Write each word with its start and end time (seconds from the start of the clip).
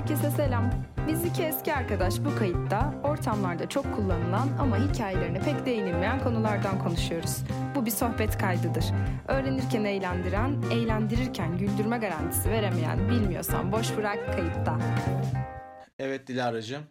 Herkese 0.00 0.30
selam. 0.30 0.70
Biz 1.08 1.24
iki 1.24 1.42
eski 1.42 1.74
arkadaş 1.74 2.14
bu 2.24 2.36
kayıtta 2.36 2.94
ortamlarda 3.04 3.68
çok 3.68 3.96
kullanılan 3.96 4.48
ama 4.58 4.88
hikayelerine 4.88 5.40
pek 5.40 5.66
değinilmeyen 5.66 6.22
konulardan 6.24 6.78
konuşuyoruz. 6.78 7.36
Bu 7.74 7.86
bir 7.86 7.90
sohbet 7.90 8.38
kaydıdır. 8.38 8.84
Öğrenirken 9.28 9.84
eğlendiren, 9.84 10.62
eğlendirirken 10.72 11.58
güldürme 11.58 11.98
garantisi 11.98 12.50
veremeyen 12.50 13.08
bilmiyorsan 13.08 13.72
boş 13.72 13.96
bırak 13.96 14.32
kayıtta. 14.32 14.78
Evet 15.98 16.28
Dilara'cığım. 16.28 16.82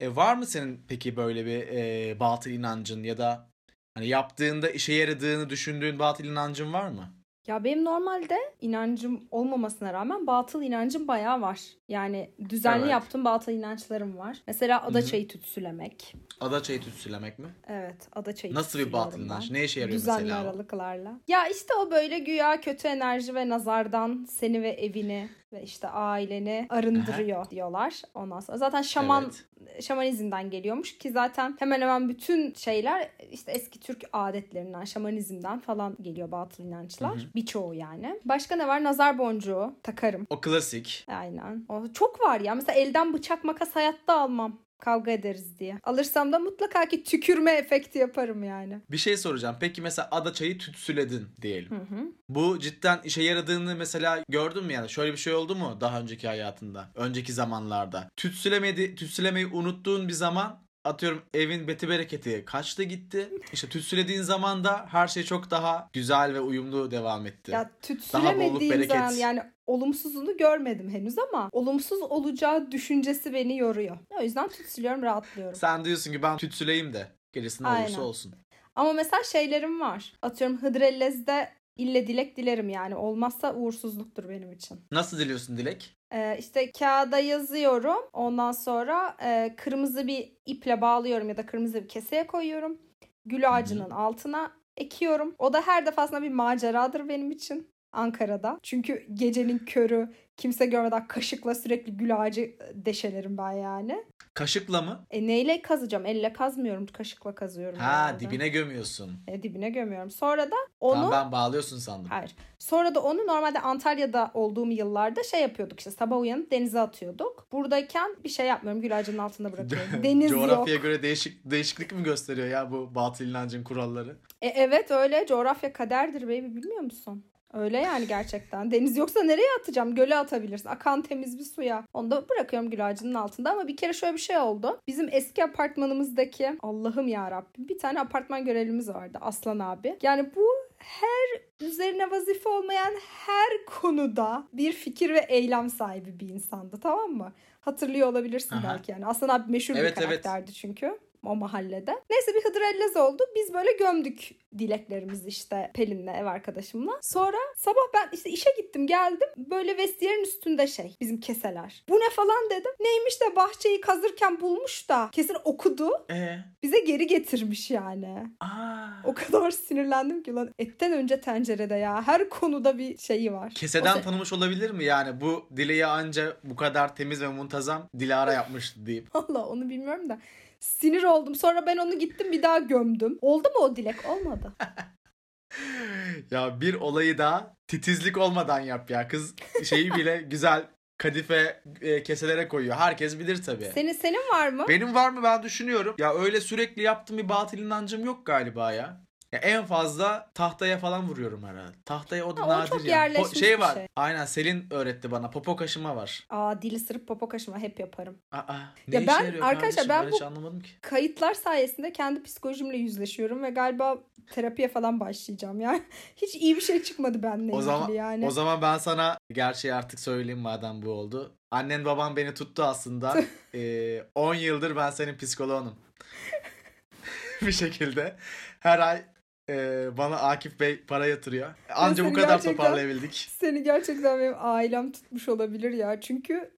E, 0.00 0.16
var 0.16 0.36
mı 0.36 0.46
senin 0.46 0.84
peki 0.88 1.16
böyle 1.16 1.46
bir 1.46 1.68
e, 1.68 2.20
batıl 2.20 2.50
inancın 2.50 3.02
ya 3.02 3.18
da 3.18 3.50
hani 3.94 4.06
yaptığında 4.08 4.70
işe 4.70 4.92
yaradığını 4.92 5.50
düşündüğün 5.50 5.98
batıl 5.98 6.24
inancın 6.24 6.72
var 6.72 6.88
mı? 6.88 7.21
Ya 7.46 7.64
benim 7.64 7.84
normalde 7.84 8.36
inancım 8.60 9.20
olmamasına 9.30 9.92
rağmen 9.92 10.26
batıl 10.26 10.62
inancım 10.62 11.08
bayağı 11.08 11.40
var. 11.40 11.60
Yani 11.88 12.30
düzenli 12.48 12.82
Evet. 12.82 12.90
yaptığım 12.92 13.24
batıl 13.24 13.52
inançlarım 13.52 14.18
var. 14.18 14.38
Mesela 14.46 14.82
ada 14.82 14.98
Hı 14.98 15.02
hı. 15.02 15.06
çayı 15.06 15.28
tütsülemek. 15.28 16.14
Ada 16.40 16.62
çayı 16.62 16.80
tütsülemek 16.80 17.38
mi? 17.38 17.48
Evet, 17.68 18.08
ada 18.12 18.34
çayı 18.34 18.54
Nasıl 18.54 18.78
bir 18.78 18.92
batıl 18.92 19.20
inanç? 19.20 19.50
Ne 19.50 19.64
işe 19.64 19.80
yarıyor 19.80 19.98
Düzenli 19.98 20.22
mesela? 20.22 20.38
o? 20.44 20.48
aralıklarla. 20.48 21.20
Ya 21.28 21.48
işte 21.48 21.74
o 21.74 21.90
böyle 21.90 22.18
güya 22.18 22.60
kötü 22.60 22.88
enerji 22.88 23.34
ve 23.34 23.48
nazardan 23.48 24.26
seni 24.30 24.62
ve 24.62 24.70
evini 24.70 25.28
ve 25.52 25.62
işte 25.62 25.88
aileni 25.88 26.66
arındırıyor 26.68 27.50
diyorlar. 27.50 28.02
Ondan 28.14 28.40
sonra 28.40 28.58
zaten 28.58 28.82
şaman 28.82 29.24
Evet. 29.24 29.84
şamanizmden 29.84 30.50
geliyormuş 30.50 30.98
ki 30.98 31.10
zaten 31.10 31.56
hemen 31.58 31.80
hemen 31.80 32.08
bütün 32.08 32.54
şeyler 32.54 33.10
işte 33.32 33.52
eski 33.52 33.80
Türk 33.80 34.04
adetlerinden, 34.12 34.84
şamanizmden 34.84 35.58
falan 35.58 35.96
geliyor 36.02 36.30
batıl 36.30 36.64
inançlar. 36.64 37.10
Hı 37.16 37.20
hı. 37.20 37.34
Birçoğu 37.34 37.74
yani. 37.74 38.20
Başka 38.24 38.56
ne 38.56 38.68
var? 38.68 38.84
Nazar 38.84 39.18
boncuğu 39.18 39.74
takarım. 39.82 40.26
O 40.30 40.40
klasik. 40.40 41.04
Aynen. 41.08 41.64
O 41.68 41.92
çok 41.92 42.20
var 42.20 42.40
ya. 42.40 42.54
Mesela 42.54 42.78
elden 42.78 43.12
bıçak 43.12 43.44
makas 43.44 43.76
hayatta 43.76 44.20
almam. 44.20 44.58
Kavga 44.82 45.10
ederiz 45.10 45.58
diye. 45.58 45.78
Alırsam 45.84 46.32
da 46.32 46.38
mutlaka 46.38 46.88
ki 46.88 47.04
tükürme 47.04 47.52
efekti 47.52 47.98
yaparım 47.98 48.44
yani. 48.44 48.80
Bir 48.90 48.96
şey 48.96 49.16
soracağım. 49.16 49.56
Peki 49.60 49.82
mesela 49.82 50.08
ada 50.10 50.32
çayı 50.32 50.58
tütsüledin 50.58 51.28
diyelim. 51.42 51.70
Hı 51.70 51.74
hı. 51.74 52.12
Bu 52.28 52.58
cidden 52.58 53.00
işe 53.04 53.22
yaradığını 53.22 53.76
mesela 53.76 54.24
gördün 54.28 54.64
mü 54.64 54.72
yani? 54.72 54.90
Şöyle 54.90 55.12
bir 55.12 55.16
şey 55.16 55.34
oldu 55.34 55.54
mu 55.54 55.78
daha 55.80 56.00
önceki 56.00 56.28
hayatında? 56.28 56.88
Önceki 56.94 57.32
zamanlarda. 57.32 58.08
Tütsülemedi, 58.16 58.94
tütsülemeyi 58.94 59.46
unuttuğun 59.46 60.08
bir 60.08 60.12
zaman 60.12 60.61
atıyorum 60.84 61.22
evin 61.34 61.68
beti 61.68 61.88
bereketi 61.88 62.44
kaçtı 62.44 62.82
gitti. 62.82 63.30
İşte 63.52 63.68
tütsülediğin 63.68 64.22
zaman 64.22 64.64
da 64.64 64.86
her 64.90 65.08
şey 65.08 65.22
çok 65.22 65.50
daha 65.50 65.90
güzel 65.92 66.34
ve 66.34 66.40
uyumlu 66.40 66.90
devam 66.90 67.26
etti. 67.26 67.50
Ya 67.50 67.70
tütsülemediğim 67.82 68.84
zaman 68.84 69.12
yani 69.12 69.42
olumsuzunu 69.66 70.36
görmedim 70.36 70.90
henüz 70.90 71.18
ama 71.18 71.48
olumsuz 71.52 72.02
olacağı 72.02 72.70
düşüncesi 72.70 73.32
beni 73.32 73.58
yoruyor. 73.58 73.98
O 74.10 74.22
yüzden 74.22 74.48
tütsülüyorum 74.48 75.02
rahatlıyorum. 75.02 75.54
Sen 75.54 75.84
diyorsun 75.84 76.12
ki 76.12 76.22
ben 76.22 76.36
tütsüleyim 76.36 76.92
de 76.92 77.08
gerisini 77.32 77.68
Aynen. 77.68 77.84
olursa 77.86 78.02
olsun. 78.02 78.34
Ama 78.74 78.92
mesela 78.92 79.22
şeylerim 79.24 79.80
var. 79.80 80.12
Atıyorum 80.22 80.62
Hıdrellez'de 80.62 81.52
ille 81.76 82.06
dilek 82.06 82.36
dilerim 82.36 82.68
yani. 82.68 82.96
Olmazsa 82.96 83.54
uğursuzluktur 83.54 84.28
benim 84.28 84.52
için. 84.52 84.80
Nasıl 84.92 85.18
diliyorsun 85.18 85.56
Dilek? 85.56 85.96
Ee, 86.12 86.36
işte 86.38 86.72
kağıda 86.72 87.18
yazıyorum. 87.18 88.10
Ondan 88.12 88.52
sonra 88.52 89.16
e, 89.22 89.54
kırmızı 89.56 90.06
bir 90.06 90.32
iple 90.46 90.80
bağlıyorum 90.80 91.28
ya 91.28 91.36
da 91.36 91.46
kırmızı 91.46 91.82
bir 91.84 91.88
keseye 91.88 92.26
koyuyorum. 92.26 92.78
Gül 93.26 93.56
ağacının 93.56 93.90
altına 93.90 94.52
ekiyorum. 94.76 95.34
O 95.38 95.52
da 95.52 95.62
her 95.66 95.86
defasında 95.86 96.22
bir 96.22 96.30
maceradır 96.30 97.08
benim 97.08 97.30
için. 97.30 97.71
Ankara'da. 97.92 98.58
Çünkü 98.62 99.06
gecenin 99.14 99.58
körü 99.58 100.08
kimse 100.36 100.66
görmeden 100.66 101.08
kaşıkla 101.08 101.54
sürekli 101.54 101.96
gül 101.96 102.20
ağacı 102.20 102.54
deşelerim 102.74 103.38
ben 103.38 103.52
yani. 103.52 104.04
Kaşıkla 104.34 104.82
mı? 104.82 105.06
E 105.10 105.26
neyle 105.26 105.62
kazacağım? 105.62 106.06
Elle 106.06 106.32
kazmıyorum. 106.32 106.86
Kaşıkla 106.86 107.34
kazıyorum. 107.34 107.78
Ha 107.78 108.06
genelde. 108.06 108.24
dibine 108.24 108.48
gömüyorsun. 108.48 109.12
E, 109.28 109.42
dibine 109.42 109.70
gömüyorum. 109.70 110.10
Sonra 110.10 110.50
da 110.50 110.56
onu 110.80 110.94
Tamam 110.94 111.12
ben 111.12 111.32
bağlıyorsun 111.32 111.78
sandım. 111.78 112.10
Hayır. 112.10 112.30
Sonra 112.58 112.94
da 112.94 113.02
onu 113.02 113.26
normalde 113.26 113.60
Antalya'da 113.60 114.30
olduğum 114.34 114.70
yıllarda 114.70 115.22
şey 115.22 115.42
yapıyorduk 115.42 115.78
işte 115.78 115.90
sabah 115.90 116.18
uyanıp 116.18 116.50
denize 116.50 116.80
atıyorduk. 116.80 117.46
Buradayken 117.52 118.16
bir 118.24 118.28
şey 118.28 118.46
yapmıyorum. 118.46 118.82
Gül 118.82 118.98
ağacının 118.98 119.18
altında 119.18 119.52
bırakıyorum. 119.52 119.88
Deniz 120.02 120.30
yok. 120.30 120.40
Coğrafyaya 120.40 120.80
göre 120.80 121.02
değişik 121.02 121.50
değişiklik 121.50 121.92
mi 121.92 122.02
gösteriyor 122.02 122.48
ya 122.48 122.70
bu 122.70 122.94
batıl 122.94 123.24
inancın 123.24 123.64
kuralları? 123.64 124.16
E, 124.42 124.48
evet 124.48 124.90
öyle. 124.90 125.26
Coğrafya 125.26 125.72
kaderdir 125.72 126.22
baby 126.22 126.56
bilmiyor 126.56 126.80
musun? 126.80 127.24
Öyle 127.52 127.78
yani 127.78 128.06
gerçekten. 128.06 128.70
Deniz 128.70 128.96
yoksa 128.96 129.22
nereye 129.22 129.48
atacağım? 129.60 129.94
Göle 129.94 130.16
atabilirsin. 130.16 130.68
Akan 130.68 131.02
temiz 131.02 131.38
bir 131.38 131.44
suya. 131.44 131.84
Onu 131.94 132.10
da 132.10 132.28
bırakıyorum 132.28 132.70
gül 132.70 132.86
ağacının 132.86 133.14
altında. 133.14 133.50
Ama 133.50 133.68
bir 133.68 133.76
kere 133.76 133.92
şöyle 133.92 134.14
bir 134.14 134.18
şey 134.20 134.38
oldu. 134.38 134.80
Bizim 134.86 135.08
eski 135.12 135.44
apartmanımızdaki 135.44 136.56
Allah'ım 136.62 137.08
ya 137.08 137.30
Rabbim 137.30 137.68
bir 137.68 137.78
tane 137.78 138.00
apartman 138.00 138.44
görevlimiz 138.44 138.88
vardı 138.88 139.18
Aslan 139.20 139.58
abi. 139.58 139.98
Yani 140.02 140.30
bu 140.36 140.46
her 140.78 141.40
üzerine 141.66 142.10
vazife 142.10 142.48
olmayan 142.48 142.94
her 143.26 143.64
konuda 143.80 144.44
bir 144.52 144.72
fikir 144.72 145.10
ve 145.14 145.26
eylem 145.28 145.70
sahibi 145.70 146.20
bir 146.20 146.28
insandı 146.28 146.76
tamam 146.82 147.10
mı? 147.10 147.32
Hatırlıyor 147.60 148.08
olabilirsin 148.08 148.56
Aha. 148.56 148.68
belki 148.68 148.92
yani. 148.92 149.06
Aslan 149.06 149.28
abi 149.28 149.52
meşhur 149.52 149.74
Evet, 149.74 149.96
bir 149.96 150.02
evet. 150.02 150.22
karakterdi 150.22 150.52
çünkü 150.52 150.98
o 151.24 151.36
mahallede. 151.36 151.94
Neyse 152.10 152.32
bir 152.34 152.50
hıdrellez 152.50 152.96
oldu. 152.96 153.22
Biz 153.36 153.54
böyle 153.54 153.72
gömdük 153.72 154.30
dileklerimizi 154.58 155.28
işte 155.28 155.70
Pelin'le 155.74 156.06
ev 156.14 156.26
arkadaşımla. 156.26 156.92
Sonra 157.02 157.36
sabah 157.56 157.82
ben 157.94 158.08
işte 158.12 158.30
işe 158.30 158.50
gittim 158.56 158.86
geldim. 158.86 159.28
Böyle 159.36 159.76
vestiyerin 159.76 160.22
üstünde 160.22 160.66
şey 160.66 160.96
bizim 161.00 161.20
keseler. 161.20 161.84
Bu 161.88 161.94
ne 161.94 162.10
falan 162.10 162.50
dedim. 162.50 162.70
Neymiş 162.80 163.20
de 163.20 163.36
bahçeyi 163.36 163.80
kazırken 163.80 164.40
bulmuş 164.40 164.88
da 164.88 165.08
kesin 165.12 165.36
okudu. 165.44 165.90
E 166.10 166.38
Bize 166.62 166.78
geri 166.80 167.06
getirmiş 167.06 167.70
yani. 167.70 168.26
aa. 168.40 168.88
O 169.04 169.14
kadar 169.14 169.50
sinirlendim 169.50 170.22
ki 170.22 170.34
lan 170.34 170.50
etten 170.58 170.92
önce 170.92 171.20
tencerede 171.20 171.74
ya. 171.74 172.02
Her 172.06 172.28
konuda 172.28 172.78
bir 172.78 172.98
şeyi 172.98 173.32
var. 173.32 173.52
Keseden 173.54 173.98
O 173.98 174.02
tanımış 174.02 174.32
olabilir 174.32 174.70
mi 174.70 174.84
yani 174.84 175.20
bu 175.20 175.46
dileği 175.56 175.86
anca 175.86 176.36
bu 176.44 176.56
kadar 176.56 176.96
temiz 176.96 177.22
ve 177.22 177.28
muntazam 177.28 177.88
Dilara 177.98 178.32
yapmıştı 178.32 178.86
deyip. 178.86 179.14
Valla 179.14 179.46
onu 179.46 179.68
bilmiyorum 179.68 180.08
da. 180.08 180.18
Sinir 180.60 181.02
oldum. 181.02 181.34
Sonra 181.34 181.66
ben 181.66 181.76
onu 181.76 181.98
gittim 181.98 182.32
bir 182.32 182.42
daha 182.42 182.58
gömdüm. 182.58 183.18
Oldu 183.22 183.48
mu 183.48 183.64
o 183.64 183.76
dilek? 183.76 183.96
Olmadı. 184.08 184.41
ya 186.30 186.60
bir 186.60 186.74
olayı 186.74 187.18
da 187.18 187.56
titizlik 187.66 188.18
olmadan 188.18 188.60
yap 188.60 188.90
ya. 188.90 189.08
Kız 189.08 189.34
şeyi 189.64 189.94
bile 189.94 190.16
güzel 190.30 190.66
kadife 190.98 191.62
e, 191.80 192.02
keselere 192.02 192.48
koyuyor. 192.48 192.76
Herkes 192.76 193.18
bilir 193.18 193.42
tabii. 193.42 193.70
Senin 193.74 193.92
senin 193.92 194.32
var 194.32 194.48
mı? 194.48 194.64
Benim 194.68 194.94
var 194.94 195.10
mı 195.10 195.22
ben 195.22 195.42
düşünüyorum. 195.42 195.94
Ya 195.98 196.14
öyle 196.14 196.40
sürekli 196.40 196.82
yaptığım 196.82 197.18
bir 197.18 197.28
batıl 197.28 197.58
inancım 197.58 198.04
yok 198.04 198.26
galiba 198.26 198.72
ya. 198.72 199.04
Ya 199.32 199.38
en 199.38 199.64
fazla 199.66 200.30
tahtaya 200.34 200.78
falan 200.78 201.08
vuruyorum 201.08 201.42
herhalde. 201.44 201.72
Tahtaya 201.84 202.24
o 202.26 202.36
da 202.36 202.40
Ha, 202.42 202.46
o 202.46 202.48
nadir 202.50 202.68
çok 202.70 202.84
ya. 202.84 202.90
yerleşmiş 203.04 203.38
şey 203.38 203.60
var. 203.60 203.74
şey. 203.74 203.86
Aynen 203.96 204.24
Selin 204.24 204.66
öğretti 204.70 205.10
bana. 205.10 205.30
Popo 205.30 205.56
kaşıma 205.56 205.96
var. 205.96 206.26
Aa 206.30 206.62
dili 206.62 206.78
sırıp 206.80 207.08
popo 207.08 207.28
kaşıma 207.28 207.58
hep 207.58 207.80
yaparım. 207.80 208.18
Aa, 208.32 208.54
ne 208.88 208.96
Ya 208.96 209.06
ben- 209.06 209.40
arkadaşlar, 209.40 209.88
ben 209.88 210.04
ben 210.04 210.12
bu- 210.12 210.24
anlamadım 210.24 210.60
ki. 210.60 210.70
Kayıtlar 210.80 211.34
sayesinde 211.34 211.92
kendi 211.92 212.22
psikolojimle 212.22 212.76
yüzleşiyorum 212.76 213.42
ve 213.42 213.50
galiba 213.50 213.98
terapiye 214.30 214.68
falan 214.68 215.00
başlayacağım 215.00 215.60
ya. 215.60 215.80
Hiç 216.16 216.34
iyi 216.34 216.56
bir 216.56 216.60
şey 216.60 216.82
çıkmadı 216.82 217.22
benimle 217.22 217.52
O 217.52 217.54
ilgili 217.54 217.64
zaman 217.64 217.88
yani. 217.90 218.26
o 218.26 218.30
zaman 218.30 218.62
ben 218.62 218.78
sana 218.78 219.18
gerçeği 219.32 219.74
artık 219.74 220.00
söyleyeyim 220.00 220.40
madem 220.40 220.82
bu 220.82 220.90
oldu. 220.90 221.34
Annen 221.50 221.84
baban 221.84 222.16
beni 222.16 222.34
tuttu 222.34 222.62
aslında. 222.64 223.22
Ee, 223.54 224.04
10 224.14 224.34
yıldır 224.34 224.76
ben 224.76 224.90
senin 224.90 225.16
psikoloğunum. 225.16 225.74
bir 227.42 227.52
şekilde 227.52 228.16
her 228.60 228.78
ay 228.78 229.02
e, 229.48 229.88
bana 229.96 230.16
Akif 230.16 230.60
Bey 230.60 230.84
para 230.86 231.06
yatırıyor. 231.06 231.54
Anca 231.74 232.04
bu 232.04 232.12
kadar 232.12 232.42
toparlayabildik. 232.42 233.28
Seni 233.40 233.62
gerçekten 233.62 234.20
benim 234.20 234.34
ailem 234.38 234.92
tutmuş 234.92 235.28
olabilir 235.28 235.70
ya. 235.70 236.00
Çünkü 236.00 236.50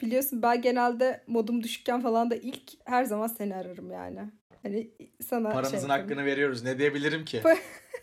biliyorsun 0.00 0.42
ben 0.42 0.62
genelde 0.62 1.24
modum 1.26 1.62
düşükken 1.62 2.00
falan 2.00 2.30
da 2.30 2.36
ilk 2.36 2.72
her 2.84 3.04
zaman 3.04 3.26
seni 3.26 3.54
ararım 3.54 3.90
yani. 3.90 4.20
Hani 4.62 4.90
sana 5.22 5.50
Paramızın 5.50 5.78
şey 5.78 5.88
hakkını 5.88 6.24
veriyoruz. 6.24 6.62
Ne 6.62 6.78
diyebilirim 6.78 7.24
ki? 7.24 7.42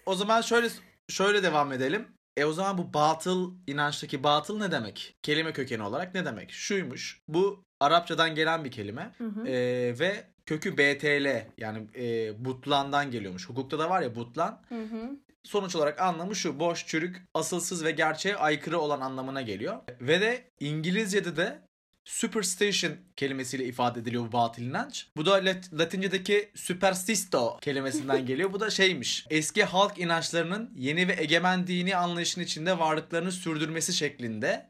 O 0.06 0.16
zaman 0.16 0.42
şöyle 0.42 0.68
şöyle 1.10 1.44
devam 1.44 1.72
edelim. 1.72 2.08
E 2.38 2.46
o 2.46 2.54
zaman 2.54 2.78
bu 2.78 2.94
batıl 2.94 3.54
inançtaki 3.68 4.24
batıl 4.24 4.60
ne 4.60 4.72
demek? 4.72 5.16
Kelime 5.24 5.54
kökeni 5.54 5.84
olarak 5.84 6.16
ne 6.16 6.26
demek? 6.26 6.52
Şuymuş. 6.52 7.22
Bu 7.28 7.64
Arapçadan 7.80 8.36
gelen 8.36 8.66
bir 8.66 8.72
kelime. 8.72 9.12
Hı 9.18 9.28
hı. 9.28 9.48
E, 9.48 9.54
ve 10.00 10.24
kökü 10.46 10.78
BTL 10.78 11.46
yani 11.58 11.88
e, 11.96 12.46
butlandan 12.46 13.12
geliyormuş. 13.12 13.50
Hukukta 13.50 13.80
da 13.80 13.90
var 13.90 14.02
ya 14.02 14.16
butlan. 14.16 14.62
Hı 14.70 14.82
hı. 14.84 15.10
Sonuç 15.44 15.76
olarak 15.76 16.02
anlamı 16.02 16.36
şu. 16.36 16.60
Boş, 16.60 16.88
çürük, 16.88 17.22
asılsız 17.34 17.84
ve 17.84 17.92
gerçeğe 17.92 18.36
aykırı 18.36 18.80
olan 18.80 19.02
anlamına 19.02 19.42
geliyor. 19.42 19.78
Ve 20.02 20.22
de 20.22 20.44
İngilizce'de 20.60 21.38
de 21.38 21.62
superstition 22.06 22.94
kelimesiyle 23.16 23.66
ifade 23.66 24.00
ediliyor 24.00 24.28
bu 24.28 24.32
batıl 24.32 24.62
inanç. 24.62 25.08
Bu 25.18 25.26
da 25.26 25.32
Lat- 25.46 25.74
Latince'deki 25.80 26.52
superstisto 26.56 27.58
kelimesinden 27.62 28.26
geliyor. 28.26 28.54
Bu 28.54 28.60
da 28.60 28.70
şeymiş. 28.70 29.26
Eski 29.30 29.64
halk 29.64 30.00
inançlarının 30.00 30.72
yeni 30.76 31.08
ve 31.08 31.16
egemen 31.20 31.68
dini 31.68 31.96
anlayışın 31.96 32.42
içinde 32.42 32.80
varlıklarını 32.80 33.32
sürdürmesi 33.32 33.94
şeklinde 33.94 34.70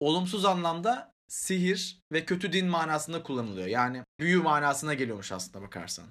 olumsuz 0.00 0.44
anlamda 0.44 1.15
sihir 1.28 2.00
ve 2.12 2.24
kötü 2.24 2.52
din 2.52 2.66
manasında 2.66 3.22
kullanılıyor. 3.22 3.66
Yani 3.66 4.02
büyü 4.20 4.42
manasına 4.42 4.94
geliyormuş 4.94 5.32
aslında 5.32 5.64
bakarsan. 5.64 6.04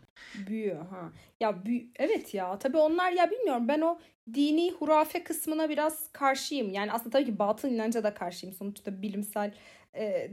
Büyü 0.47 0.73
ha. 0.73 1.11
Ya 1.39 1.65
büyü, 1.65 1.87
evet 1.95 2.33
ya 2.33 2.59
tabii 2.59 2.77
onlar 2.77 3.11
ya 3.11 3.31
bilmiyorum 3.31 3.67
ben 3.67 3.81
o 3.81 3.99
dini 4.33 4.71
hurafe 4.71 5.23
kısmına 5.23 5.69
biraz 5.69 6.11
karşıyım. 6.11 6.73
Yani 6.73 6.91
aslında 6.91 7.09
tabii 7.09 7.25
ki 7.25 7.39
batıl 7.39 7.69
inanca 7.69 8.03
da 8.03 8.13
karşıyım. 8.13 8.55
Sonuçta 8.55 9.01
bilimsel 9.01 9.53
e, 9.95 10.31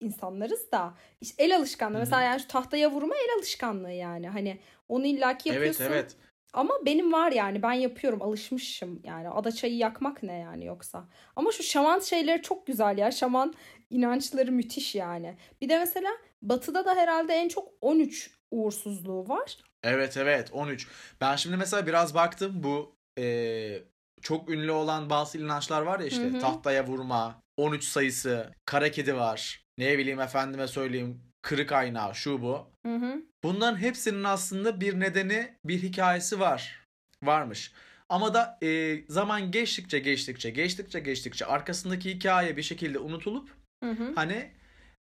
insanlarız 0.00 0.72
da. 0.72 0.94
İşte 1.20 1.44
el 1.44 1.56
alışkanlığı. 1.56 1.94
Hı 1.94 1.98
hı. 1.98 2.02
Mesela 2.02 2.22
yani 2.22 2.40
şu 2.40 2.48
tahtaya 2.48 2.90
vurma 2.90 3.14
el 3.14 3.38
alışkanlığı 3.38 3.92
yani. 3.92 4.28
Hani 4.28 4.58
onu 4.88 5.06
illaki 5.06 5.48
yapıyorsun. 5.48 5.84
Evet 5.84 5.92
evet. 5.94 6.16
Ama 6.52 6.74
benim 6.86 7.12
var 7.12 7.32
yani 7.32 7.62
ben 7.62 7.72
yapıyorum 7.72 8.22
alışmışım 8.22 9.00
yani 9.04 9.28
adaçayı 9.28 9.76
yakmak 9.76 10.22
ne 10.22 10.38
yani 10.38 10.64
yoksa. 10.64 11.08
Ama 11.36 11.52
şu 11.52 11.62
şaman 11.62 11.98
şeyleri 11.98 12.42
çok 12.42 12.66
güzel 12.66 12.98
ya 12.98 13.10
şaman 13.10 13.54
inançları 13.92 14.52
müthiş 14.52 14.94
yani. 14.94 15.36
Bir 15.60 15.68
de 15.68 15.78
mesela 15.78 16.10
batıda 16.42 16.84
da 16.84 16.94
herhalde 16.94 17.34
en 17.34 17.48
çok 17.48 17.68
13 17.80 18.30
uğursuzluğu 18.50 19.28
var. 19.28 19.56
Evet 19.82 20.16
evet 20.16 20.48
13. 20.52 20.86
Ben 21.20 21.36
şimdi 21.36 21.56
mesela 21.56 21.86
biraz 21.86 22.14
baktım 22.14 22.62
bu 22.62 22.96
eee, 23.18 23.84
çok 24.22 24.50
ünlü 24.50 24.70
olan 24.70 25.10
bazı 25.10 25.38
inançlar 25.38 25.82
var 25.82 26.00
ya 26.00 26.06
işte 26.06 26.22
Hı 26.22 26.36
hı. 26.36 26.40
tahtaya 26.40 26.86
vurma, 26.86 27.42
13 27.56 27.84
sayısı, 27.84 28.52
kara 28.64 28.90
kedi 28.90 29.16
var. 29.16 29.64
Ne 29.78 29.98
bileyim 29.98 30.20
efendime 30.20 30.68
söyleyeyim 30.68 31.22
kırık 31.42 31.72
ayna 31.72 32.14
şu 32.14 32.42
bu. 32.42 32.66
Hı 32.86 32.94
hı. 32.94 33.22
Bunların 33.44 33.76
hepsinin 33.76 34.24
aslında 34.24 34.80
bir 34.80 35.00
nedeni, 35.00 35.54
bir 35.64 35.82
hikayesi 35.82 36.40
var. 36.40 36.86
Varmış. 37.22 37.72
Ama 38.08 38.34
da 38.34 38.58
e, 38.62 38.98
zaman 39.08 39.50
geçtikçe 39.50 39.98
geçtikçe 39.98 40.50
geçtikçe 40.50 41.00
geçtikçe 41.00 41.46
arkasındaki 41.46 42.14
hikaye 42.14 42.56
bir 42.56 42.62
şekilde 42.62 42.98
unutulup 42.98 43.50
Hı 43.82 43.90
hı. 43.90 44.12
hani 44.14 44.52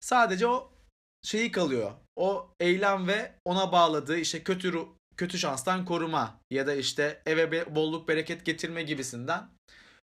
sadece 0.01 0.47
o 0.47 0.71
şeyi 1.23 1.51
kalıyor. 1.51 1.91
O 2.15 2.53
eylem 2.59 3.07
ve 3.07 3.35
ona 3.45 3.71
bağladığı 3.71 4.17
işte 4.17 4.43
kötü 4.43 4.73
kötü 5.17 5.37
şanstan 5.37 5.85
koruma 5.85 6.39
ya 6.51 6.67
da 6.67 6.75
işte 6.75 7.21
eve 7.25 7.51
be- 7.51 7.75
bolluk 7.75 8.07
bereket 8.07 8.45
getirme 8.45 8.83
gibisinden 8.83 9.49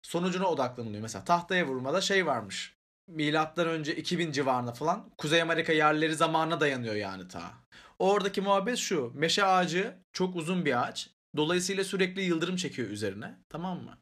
sonucuna 0.03 0.47
odaklanılıyor. 0.47 1.01
Mesela 1.01 1.25
tahtaya 1.25 1.67
vurmada 1.67 2.01
şey 2.01 2.25
varmış. 2.25 2.75
Milattan 3.07 3.67
önce 3.67 3.95
2000 3.95 4.31
civarında 4.31 4.73
falan 4.73 5.09
Kuzey 5.17 5.41
Amerika 5.41 5.73
yerleri 5.73 6.15
zamanına 6.15 6.59
dayanıyor 6.59 6.95
yani 6.95 7.27
ta. 7.27 7.41
Oradaki 7.99 8.41
muhabbet 8.41 8.77
şu. 8.77 9.11
Meşe 9.15 9.45
ağacı 9.45 9.95
çok 10.13 10.35
uzun 10.35 10.65
bir 10.65 10.81
ağaç. 10.83 11.09
Dolayısıyla 11.37 11.83
sürekli 11.83 12.21
yıldırım 12.21 12.55
çekiyor 12.55 12.89
üzerine. 12.89 13.35
Tamam 13.49 13.83
mı? 13.83 13.97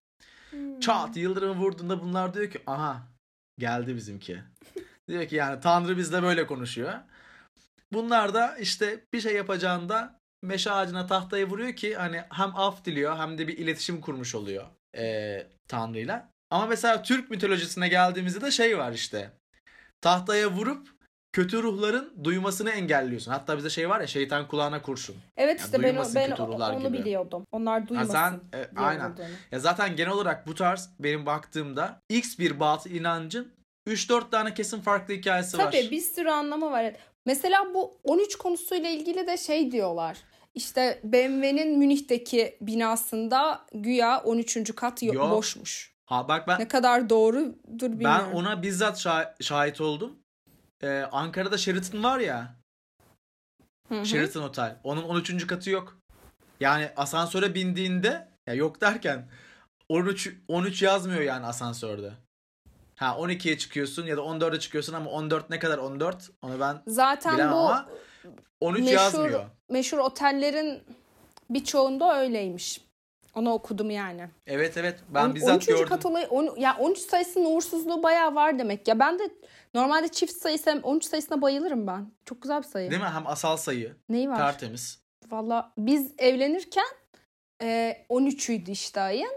Hmm. 0.50 0.80
Çat 0.80 1.18
yıldırımı 1.18 1.62
vurduğunda 1.62 2.02
bunlar 2.02 2.34
diyor 2.34 2.52
ki 2.52 2.62
aha 2.68 3.08
geldi 3.60 3.96
bizimki. 3.96 4.42
diyor 5.08 5.28
ki 5.28 5.36
yani 5.36 5.60
Tanrı 5.60 5.98
bizle 5.98 6.24
böyle 6.24 6.48
konuşuyor. 6.48 6.94
Bunlar 7.94 8.34
da 8.34 8.58
işte 8.58 9.06
bir 9.14 9.22
şey 9.22 9.36
yapacağında 9.36 10.20
meşe 10.44 10.72
ağacına 10.72 11.08
tahtayı 11.08 11.46
vuruyor 11.46 11.74
ki 11.74 11.96
hani 11.96 12.24
hem 12.30 12.56
af 12.56 12.86
diliyor 12.86 13.18
hem 13.18 13.38
de 13.38 13.48
bir 13.48 13.58
iletişim 13.58 14.02
kurmuş 14.02 14.36
oluyor 14.36 14.66
eee 14.94 15.48
Tanrı'yla. 15.68 16.32
Ama 16.50 16.66
mesela 16.66 17.02
Türk 17.02 17.30
mitolojisine 17.30 17.88
geldiğimizde 17.88 18.42
de 18.42 18.52
şey 18.52 18.78
var 18.78 18.94
işte. 18.94 19.32
Tahtaya 20.02 20.52
vurup 20.52 20.97
kötü 21.34 21.64
ruhların 21.64 22.14
duymasını 22.24 22.70
engelliyorsun. 22.72 23.32
Hatta 23.32 23.58
bizde 23.58 23.70
şey 23.70 23.90
var 23.90 24.02
ya 24.02 24.08
şeytan 24.08 24.48
kulağına 24.48 24.82
kurşun. 24.82 25.16
Evet 25.38 25.60
işte 25.62 25.78
ben, 25.78 25.84
duymasın 25.84 26.16
ben 26.16 26.30
kötü 26.30 26.42
ruhlar 26.44 26.74
onu 26.74 26.88
gibi. 26.88 26.98
biliyordum. 26.98 27.44
Onlar 27.52 27.88
duymasın. 27.88 28.12
sen- 28.14 28.40
e, 28.54 28.68
aynen. 28.76 29.18
Ya 29.52 29.60
zaten 29.60 29.96
genel 29.96 30.12
olarak 30.12 30.48
bu 30.48 30.56
tarz 30.56 30.90
benim 31.00 31.26
baktığımda 31.26 32.00
X 32.10 32.40
bir 32.40 32.60
batıl 32.60 32.90
inancın 32.90 33.52
3-4 33.88 34.32
tane 34.32 34.54
kesin 34.54 34.82
farklı 34.82 35.14
hikayesi 35.14 35.58
var. 35.58 35.72
Tabii 35.72 35.92
bir 35.92 36.02
sürü 36.02 36.30
anlamı 36.30 36.72
var. 36.72 36.94
Mesela 37.26 37.74
bu 37.74 37.98
13 38.04 38.36
konusuyla 38.36 38.90
ilgili 38.90 39.28
de 39.28 39.38
şey 39.38 39.72
diyorlar. 39.72 40.18
İşte 40.54 41.00
BMW'nin 41.04 41.78
Münih'teki 41.80 42.58
binasında 42.62 43.66
güya 43.74 44.22
13. 44.24 44.76
kat 44.76 45.04
yo- 45.04 45.14
Yok. 45.14 45.32
boşmuş. 45.32 45.94
Ha 46.06 46.28
bak 46.28 46.48
ben 46.48 46.60
Ne 46.60 46.68
kadar 46.68 47.10
doğrudur 47.10 47.56
ben 47.82 47.92
bilmiyorum. 47.92 48.32
ona 48.34 48.62
bizzat 48.62 48.98
şah- 48.98 49.44
şahit 49.44 49.82
oldum. 49.82 50.20
Ee, 50.84 51.08
Ankara'da 51.12 51.58
Sheraton 51.58 52.04
var 52.04 52.20
ya. 52.20 52.56
Hı 53.90 54.00
hı. 54.00 54.06
Sheraton 54.06 54.44
Otel. 54.44 54.80
Onun 54.84 55.04
13. 55.04 55.48
katı 55.48 55.70
yok. 55.70 55.98
Yani 56.60 56.92
asansöre 56.96 57.56
bindiğinde 57.56 58.28
ya 58.48 58.54
yok 58.54 58.82
derken 58.82 59.30
13 59.90 60.34
13 60.48 60.82
yazmıyor 60.82 61.22
yani 61.22 61.46
asansörde. 61.46 62.12
Ha 62.96 63.16
12'ye 63.20 63.58
çıkıyorsun 63.58 64.06
ya 64.06 64.18
da 64.18 64.22
14'e 64.22 64.60
çıkıyorsun 64.60 64.94
ama 64.94 65.10
14 65.10 65.50
ne 65.50 65.60
kadar 65.60 65.78
14 65.78 66.30
onu 66.42 66.60
ben 66.60 66.82
Zaten 66.88 67.34
bilemem 67.34 67.54
bu 67.54 67.58
ama 67.58 67.90
13 68.62 68.80
meşhur- 68.86 68.92
yazmıyor. 68.94 69.46
meşhur 69.70 69.98
otellerin 69.98 70.84
birçoğunda 71.50 72.20
öyleymiş. 72.20 72.82
Onu 73.38 73.54
okudum 73.54 73.90
yani. 73.90 74.30
Evet 74.48 74.78
evet 74.78 75.00
ben 75.10 75.26
On- 75.26 75.36
bizzat 75.36 75.56
13. 75.56 75.66
gördüm. 75.66 75.88
kat 75.88 76.06
olayı 76.06 76.28
on, 76.28 76.56
ya 76.58 76.78
13 76.80 76.98
sayısının 76.98 77.46
uğursuzluğu 77.46 78.04
bayağı 78.04 78.36
var 78.36 78.60
demek. 78.60 78.88
Ya 78.88 79.00
ben 79.00 79.20
de 79.20 79.24
normalde 79.74 80.08
çift 80.08 80.34
sayısı 80.34 80.80
13 80.84 81.06
sayısına 81.06 81.42
bayılırım 81.42 81.88
ben. 81.88 82.12
Çok 82.26 82.42
güzel 82.42 82.58
bir 82.58 82.68
sayı. 82.68 82.92
Değil 82.92 83.02
mi? 83.02 83.08
Hem 83.08 83.28
asal 83.28 83.58
sayı, 83.58 83.96
Neyi 84.10 84.30
var? 84.30 84.38
tertemiz. 84.38 85.02
Valla 85.32 85.74
biz 85.78 86.12
evlenirken 86.18 86.88
e, 87.62 87.98
13'üydü 88.10 88.72
işte 88.72 89.02
ayın. 89.02 89.32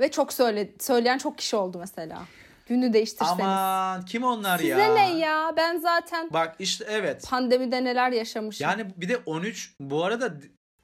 Ve 0.00 0.10
çok 0.10 0.32
söyle, 0.32 0.74
söyleyen 0.80 1.18
çok 1.18 1.38
kişi 1.38 1.56
oldu 1.56 1.78
mesela. 1.78 2.22
Günü 2.66 2.92
değiştirseniz. 2.92 3.40
Aman 3.40 4.04
kim 4.04 4.24
onlar 4.24 4.58
Size 4.58 4.70
ya? 4.70 4.94
ne 4.94 5.18
ya? 5.18 5.52
Ben 5.56 5.78
zaten 5.78 6.30
Bak 6.32 6.56
işte 6.58 6.84
evet. 6.88 7.26
pandemide 7.30 7.84
neler 7.84 8.10
yaşamışım. 8.12 8.64
Yani 8.68 8.86
bir 8.96 9.08
de 9.08 9.16
13 9.26 9.74
bu 9.80 10.04
arada 10.04 10.34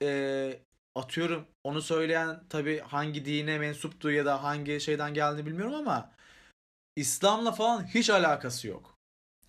e, 0.02 0.52
atıyorum 0.94 1.46
onu 1.64 1.82
söyleyen 1.82 2.40
tabii 2.48 2.78
hangi 2.78 3.24
dine 3.24 3.58
mensuptu 3.58 4.10
ya 4.10 4.24
da 4.24 4.42
hangi 4.42 4.80
şeyden 4.80 5.14
geldiğini 5.14 5.46
bilmiyorum 5.46 5.74
ama 5.74 6.10
İslam'la 6.96 7.52
falan 7.52 7.86
hiç 7.86 8.10
alakası 8.10 8.68
yok 8.68 8.94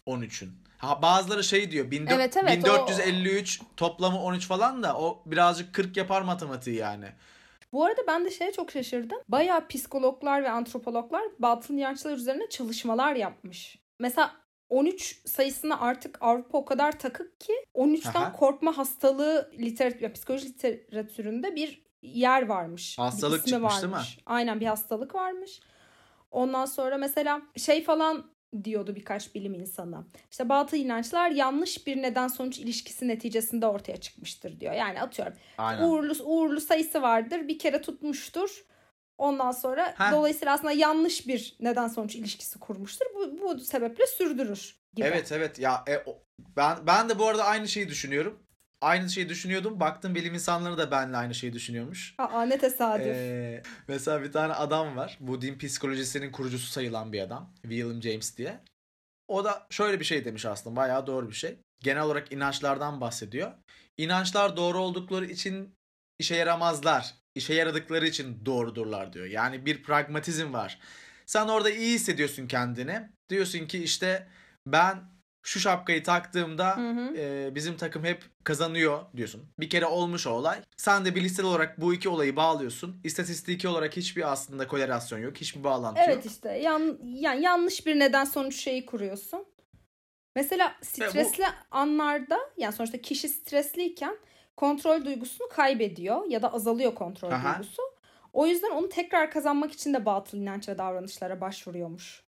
13'ün. 0.08 0.52
Ha 0.78 1.02
bazıları 1.02 1.44
şey 1.44 1.72
diyor 1.72 1.86
14- 1.86 2.14
Evet, 2.16 2.38
evet, 2.38 2.58
1453 2.58 3.62
toplamı 3.78 4.22
13 4.22 4.48
falan 4.48 4.84
da 4.84 4.98
o 4.98 5.24
birazcık 5.26 5.74
40 5.74 5.98
yapar 5.98 6.22
matematiği 6.22 6.76
yani. 6.76 7.06
Bu 7.74 7.86
arada 7.86 8.02
ben 8.08 8.26
de 8.26 8.32
şeye 8.32 8.52
çok 8.52 8.72
şaşırdım. 8.72 9.18
Bayağı 9.30 9.68
psikologlar 9.68 10.44
ve 10.44 10.50
antropologlar 10.50 11.24
batıl 11.40 11.74
inançlar 11.74 12.14
üzerine 12.14 12.50
çalışmalar 12.50 13.16
yapmış. 13.16 13.78
Mesela 14.00 14.41
13 14.72 15.22
sayısına 15.26 15.80
artık 15.80 16.18
Avrupa 16.22 16.58
o 16.58 16.66
kadar 16.66 17.00
takık 17.00 17.40
ki 17.40 17.54
13'ten 17.76 18.22
Aha. 18.22 18.32
korkma 18.34 18.78
hastalığı 18.78 19.52
literatür, 19.60 20.14
psikoloji 20.14 20.48
literatüründe 20.48 21.56
bir 21.56 21.82
yer 22.02 22.48
varmış. 22.48 22.98
Bir 22.98 23.04
Hastalık 23.04 23.40
ismi 23.40 23.50
çıkmış, 23.50 23.74
değil 23.74 23.86
mi? 23.86 23.92
varmış. 23.92 24.18
Aynen 24.26 24.60
bir 24.60 24.66
hastalık 24.66 25.16
varmış. 25.16 25.60
Ondan 26.32 26.66
sonra 26.66 26.98
mesela 26.98 27.42
şey 27.58 27.84
falan 27.84 28.32
diyordu 28.64 28.96
birkaç 28.96 29.36
bilim 29.36 29.54
insanı. 29.54 30.06
İşte 30.32 30.50
batıl 30.50 30.78
inançlar 30.78 31.30
yanlış 31.30 31.88
bir 31.88 32.02
neden 32.02 32.28
sonuç 32.28 32.60
ilişkisi 32.60 33.08
neticesinde 33.08 33.68
ortaya 33.68 33.98
çıkmıştır 33.98 34.60
diyor. 34.60 34.74
Yani 34.74 35.02
atıyorum 35.02 35.34
Aynen. 35.58 35.84
uğurlu 35.84 36.14
uğurlu 36.24 36.62
sayısı 36.62 37.02
vardır. 37.02 37.48
Bir 37.48 37.60
kere 37.60 37.82
tutmuştur. 37.82 38.66
Ondan 39.22 39.52
sonra 39.52 39.94
Heh. 39.98 40.12
dolayısıyla 40.12 40.54
aslında 40.54 40.72
yanlış 40.72 41.28
bir 41.28 41.56
neden 41.60 41.88
sonuç 41.88 42.16
ilişkisi 42.16 42.60
kurmuştur. 42.60 43.06
Bu, 43.16 43.42
bu 43.42 43.60
sebeple 43.60 44.08
sürdürür 44.08 44.80
gibi. 44.94 45.08
Evet 45.08 45.32
evet 45.32 45.60
ya 45.60 45.84
e, 45.88 45.98
o- 45.98 46.24
ben 46.58 46.88
ben 46.88 47.10
de 47.10 47.20
bu 47.20 47.28
arada 47.28 47.44
aynı 47.44 47.68
şeyi 47.68 47.90
düşünüyorum. 47.90 48.44
Aynı 48.82 49.10
şeyi 49.10 49.30
düşünüyordum. 49.30 49.80
Baktım 49.80 50.16
bilim 50.16 50.34
insanları 50.34 50.78
da 50.78 50.92
benimle 50.92 51.18
aynı 51.18 51.36
şeyi 51.36 51.54
düşünüyormuş. 51.54 52.16
Aa 52.18 52.44
ne 52.44 52.58
tesadüf. 52.58 53.06
Ee, 53.08 53.64
mesela 53.88 54.24
bir 54.24 54.32
tane 54.32 54.54
adam 54.54 54.98
var. 54.98 55.18
Bu 55.20 55.42
din 55.42 55.58
psikolojisinin 55.58 56.32
kurucusu 56.32 56.72
sayılan 56.72 57.14
bir 57.14 57.22
adam. 57.22 57.54
William 57.62 58.02
James 58.02 58.38
diye. 58.38 58.60
O 59.28 59.44
da 59.44 59.68
şöyle 59.70 60.00
bir 60.00 60.06
şey 60.06 60.26
demiş 60.26 60.46
aslında. 60.46 60.76
Bayağı 60.76 61.08
doğru 61.08 61.30
bir 61.30 61.36
şey. 61.36 61.58
Genel 61.80 62.04
olarak 62.04 62.32
inançlardan 62.32 63.02
bahsediyor. 63.02 63.52
İnançlar 63.98 64.58
doğru 64.58 64.80
oldukları 64.80 65.26
için 65.26 65.76
işe 66.20 66.36
yaramazlar. 66.36 67.21
İşe 67.36 67.54
yaradıkları 67.54 68.08
için 68.08 68.46
doğrudurlar 68.46 69.14
diyor. 69.14 69.26
Yani 69.26 69.66
bir 69.66 69.84
pragmatizm 69.84 70.54
var. 70.54 70.80
Sen 71.26 71.48
orada 71.48 71.70
iyi 71.70 71.94
hissediyorsun 71.94 72.48
kendini. 72.48 73.02
Diyorsun 73.30 73.68
ki 73.68 73.84
işte 73.84 74.28
ben 74.68 75.04
şu 75.44 75.60
şapkayı 75.60 76.04
taktığımda 76.04 76.78
Hı 76.78 76.90
hı. 76.90 77.16
e, 77.18 77.56
bizim 77.56 77.78
takım 77.78 78.04
hep 78.04 78.24
kazanıyor 78.44 79.06
diyorsun. 79.18 79.50
Bir 79.60 79.70
kere 79.70 79.86
olmuş 79.86 80.28
o 80.28 80.30
olay. 80.32 80.62
Sen 80.78 81.06
de 81.06 81.16
bilişsel 81.16 81.46
olarak 81.46 81.82
bu 81.82 81.94
iki 81.94 82.10
olayı 82.10 82.36
bağlıyorsun. 82.36 83.02
İstatistiki 83.04 83.68
olarak 83.68 83.98
hiçbir 83.98 84.32
aslında 84.32 84.68
korelasyon 84.68 85.20
yok. 85.20 85.38
Hiçbir 85.38 85.64
bağlantı 85.64 86.02
Evet 86.06 86.16
yok. 86.16 86.26
işte 86.26 86.50
yan, 86.50 86.98
yani 87.04 87.42
yanlış 87.42 87.86
bir 87.86 88.00
neden 88.00 88.26
sonuç 88.26 88.56
şeyi 88.56 88.86
kuruyorsun. 88.86 89.46
Mesela 90.36 90.76
stresli 90.82 91.46
anlarda 91.72 92.40
yani 92.58 92.74
sonuçta 92.74 93.02
kişi 93.02 93.30
stresliyken 93.30 94.18
kontrol 94.58 95.06
duygusunu 95.06 95.48
kaybediyor 95.50 96.26
ya 96.26 96.42
da 96.42 96.54
azalıyor 96.54 96.96
kontrol 96.96 97.32
Aha. 97.32 97.54
duygusu. 97.58 97.82
O 98.34 98.48
yüzden 98.48 98.72
onu 98.72 98.90
tekrar 98.90 99.32
kazanmak 99.32 99.72
için 99.72 99.94
de 99.94 100.06
batıl 100.06 100.38
inanç 100.38 100.70
ve 100.70 100.78
davranışlara 100.78 101.42
başvuruyormuş 101.42 102.24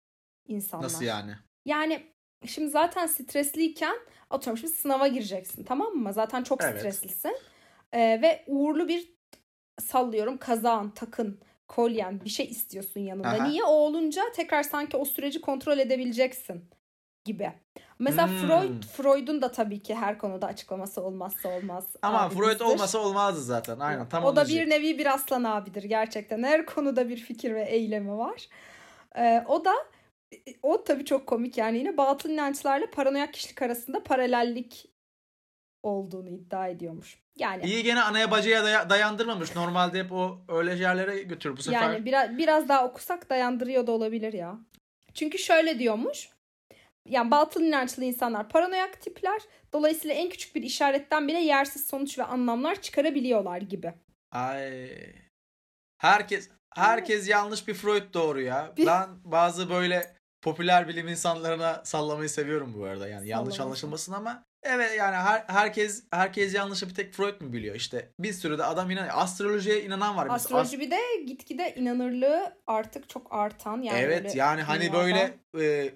insanlar. 0.49 0.85
Nasıl 0.85 1.05
yani? 1.05 1.35
Yani 1.64 2.12
Şimdi 2.47 2.71
zaten 2.71 3.07
stresliyken 3.07 3.97
atıyorum 4.31 4.59
şimdi 4.59 4.73
sınava 4.73 5.09
gireceksin 5.09 5.64
tamam 5.64 5.93
mı? 5.95 6.12
Zaten 6.12 6.43
çok 6.43 6.62
Evet. 6.62 6.79
streslisin. 6.79 7.37
Ee, 7.93 8.19
ve 8.23 8.45
uğurlu 8.47 8.88
bir 8.88 9.12
sallıyorum 9.81 10.38
kazağın, 10.38 10.91
takın, 10.91 11.41
kolyen 11.69 12.25
bir 12.25 12.31
şey 12.31 12.47
istiyorsun 12.47 13.00
yanında. 13.00 13.29
Aha. 13.29 13.45
Niye? 13.45 13.64
O 13.64 13.71
olunca 13.73 14.23
tekrar 14.35 14.62
sanki 14.62 14.97
o 14.97 15.05
süreci 15.05 15.41
kontrol 15.41 15.79
edebileceksin 15.79 16.64
gibi. 17.25 17.52
Mesela 18.03 18.29
Hmm. 18.29 18.37
Freud, 18.39 18.83
Freud'un 18.85 19.43
da 19.43 19.53
tabii 19.53 19.83
ki 19.83 19.95
her 19.95 20.19
konuda 20.19 20.47
açıklaması 20.47 21.03
olmazsa 21.03 21.49
olmaz. 21.49 21.87
Ama 22.03 22.21
abimizdir. 22.21 22.45
Freud 22.45 22.61
olmasa 22.61 22.99
olmazdı 22.99 23.41
zaten. 23.43 23.79
Aynen 23.81 24.09
tam 24.09 24.25
o 24.25 24.37
da 24.37 24.49
bir 24.49 24.71
nevi 24.71 24.99
bir 24.99 25.15
aslan 25.15 25.45
abidir 25.45 25.83
gerçekten. 25.83 26.43
Her 26.43 26.67
konuda 26.67 27.09
bir 27.09 27.17
fikir 27.17 27.55
ve 27.55 27.63
eylemi 27.65 28.19
var. 28.19 28.49
Ee, 29.19 29.45
o 29.49 29.65
da 29.65 29.73
o 30.63 30.85
tabii 30.85 31.05
çok 31.05 31.27
komik 31.27 31.59
yani 31.59 31.79
yine 31.79 31.97
batıl 31.97 32.31
inançlarla 32.31 32.91
paranoyak 32.91 33.33
kişilik 33.35 33.63
arasında 33.63 34.03
paralellik 34.03 34.87
olduğunu 35.83 36.29
iddia 36.31 36.69
ediyormuş. 36.69 37.19
Yani 37.37 37.65
İyi 37.65 37.83
gene 37.83 38.03
anaya 38.03 38.31
bacaya 38.31 38.65
daya- 38.65 38.91
dayandırmamış. 38.91 39.57
Normalde 39.57 39.99
hep 39.99 40.13
o 40.13 40.39
öyle 40.49 40.75
yerlere 40.75 41.23
götürür 41.23 41.57
bu 41.57 41.63
sefer. 41.63 41.83
yani 41.83 42.05
biraz 42.05 42.39
biraz 42.39 42.69
daha 42.69 42.85
okusak 42.85 43.31
dayandırıyor 43.31 43.87
da 43.87 43.93
olabilir 43.93 44.33
ya. 44.33 44.59
Çünkü 45.15 45.39
şöyle 45.39 45.79
diyormuş. 45.79 46.29
Yani 47.09 47.31
batıl 47.31 47.63
inançlı 47.63 48.05
insanlar 48.05 48.49
paranoyak 48.49 49.01
tipler. 49.01 49.43
Dolayısıyla 49.73 50.15
en 50.17 50.29
küçük 50.29 50.55
bir 50.55 50.63
işaretten 50.63 51.29
bile 51.29 51.39
yersiz 51.39 51.87
sonuç 51.87 52.19
ve 52.19 52.25
anlamlar 52.25 52.83
çıkarabiliyorlar 52.83 53.59
gibi. 53.61 53.95
Ay. 54.31 54.91
Herkes 55.99 56.49
herkes 56.75 57.29
yanlış 57.29 57.69
bir 57.69 57.75
Freud 57.75 58.15
doğru 58.15 58.41
ya. 58.41 58.73
Bir- 58.77 58.87
Ben 58.87 59.09
bazı 59.25 59.71
böyle 59.71 60.17
popüler 60.43 60.89
bilim 60.89 61.09
insanlarına 61.09 61.81
sallamayı 61.85 62.29
seviyorum 62.29 62.75
bu 62.79 62.85
arada. 62.85 63.09
Yani 63.09 63.29
yanlış 63.29 63.61
anlaşılmasın 63.61 64.13
ama 64.13 64.45
evet 64.63 64.99
yani 64.99 65.17
her, 65.17 65.45
herkes 65.49 66.05
herkes 66.11 66.55
yanlışı 66.55 66.89
bir 66.89 66.95
tek 66.95 67.15
Freud 67.15 67.41
mu 67.41 67.53
biliyor? 67.53 67.75
İşte 67.75 68.09
bir 68.19 68.33
sürü 68.33 68.59
de 68.59 68.65
adam 68.65 68.91
inanıyor. 68.91 69.15
Astrolojiye 69.17 69.83
inanan 69.85 70.17
var. 70.17 70.27
Astroloji 70.31 70.81
bir 70.81 70.91
de 70.91 71.01
gitgide 71.27 71.75
inanırlığı 71.75 72.57
artık 72.67 73.09
çok 73.09 73.27
artan 73.35 73.83
yani 73.83 73.99
evet 73.99 74.37
yani 74.37 74.63
hani 74.63 74.81
dünyada. 74.81 74.99
böyle 74.99 75.35
e, 75.61 75.95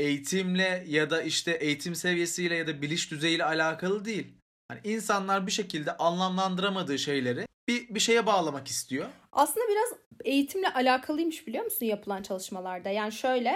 eğitimle 0.00 0.84
ya 0.88 1.10
da 1.10 1.22
işte 1.22 1.52
eğitim 1.52 1.94
seviyesiyle 1.94 2.54
ya 2.54 2.66
da 2.66 2.82
biliş 2.82 3.10
düzeyiyle 3.10 3.44
alakalı 3.44 4.04
değil. 4.04 4.26
Hani 4.68 4.80
insanlar 4.84 5.46
bir 5.46 5.52
şekilde 5.52 5.96
anlamlandıramadığı 5.96 6.98
şeyleri 6.98 7.46
bir 7.68 7.94
bir 7.94 8.00
şeye 8.00 8.26
bağlamak 8.26 8.68
istiyor. 8.68 9.06
Aslında 9.32 9.66
biraz 9.68 9.88
eğitimle 10.24 10.68
alakalıymış 10.72 11.46
biliyor 11.46 11.64
musun 11.64 11.86
yapılan 11.86 12.22
çalışmalarda. 12.22 12.88
Yani 12.88 13.12
şöyle 13.12 13.54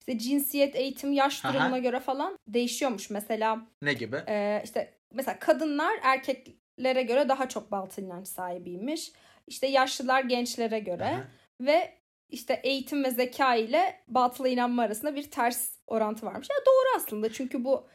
işte 0.00 0.18
cinsiyet, 0.18 0.76
eğitim, 0.76 1.12
yaş 1.12 1.44
Aha. 1.44 1.54
durumuna 1.54 1.78
göre 1.78 2.00
falan 2.00 2.38
değişiyormuş. 2.48 3.10
Mesela 3.10 3.66
Ne 3.82 3.92
gibi? 3.92 4.16
e, 4.28 4.60
işte 4.64 4.94
mesela 5.12 5.38
kadınlar 5.38 5.98
erkeklere 6.02 7.02
göre 7.02 7.28
daha 7.28 7.48
çok 7.48 7.70
batıl 7.70 8.02
inanç 8.02 8.28
sahibiymiş. 8.28 9.12
İşte 9.46 9.66
yaşlılar 9.66 10.24
gençlere 10.24 10.78
göre 10.78 11.04
Aha. 11.04 11.24
ve 11.60 11.97
işte 12.28 12.60
eğitim 12.64 13.04
ve 13.04 13.10
zeka 13.10 13.54
ile 13.54 14.00
batıla 14.08 14.48
inanma 14.48 14.82
arasında 14.82 15.14
bir 15.14 15.30
ters 15.30 15.70
orantı 15.86 16.26
varmış. 16.26 16.48
Ya 16.50 16.56
doğru 16.66 16.96
aslında 17.02 17.32
çünkü 17.32 17.64
bu 17.64 17.88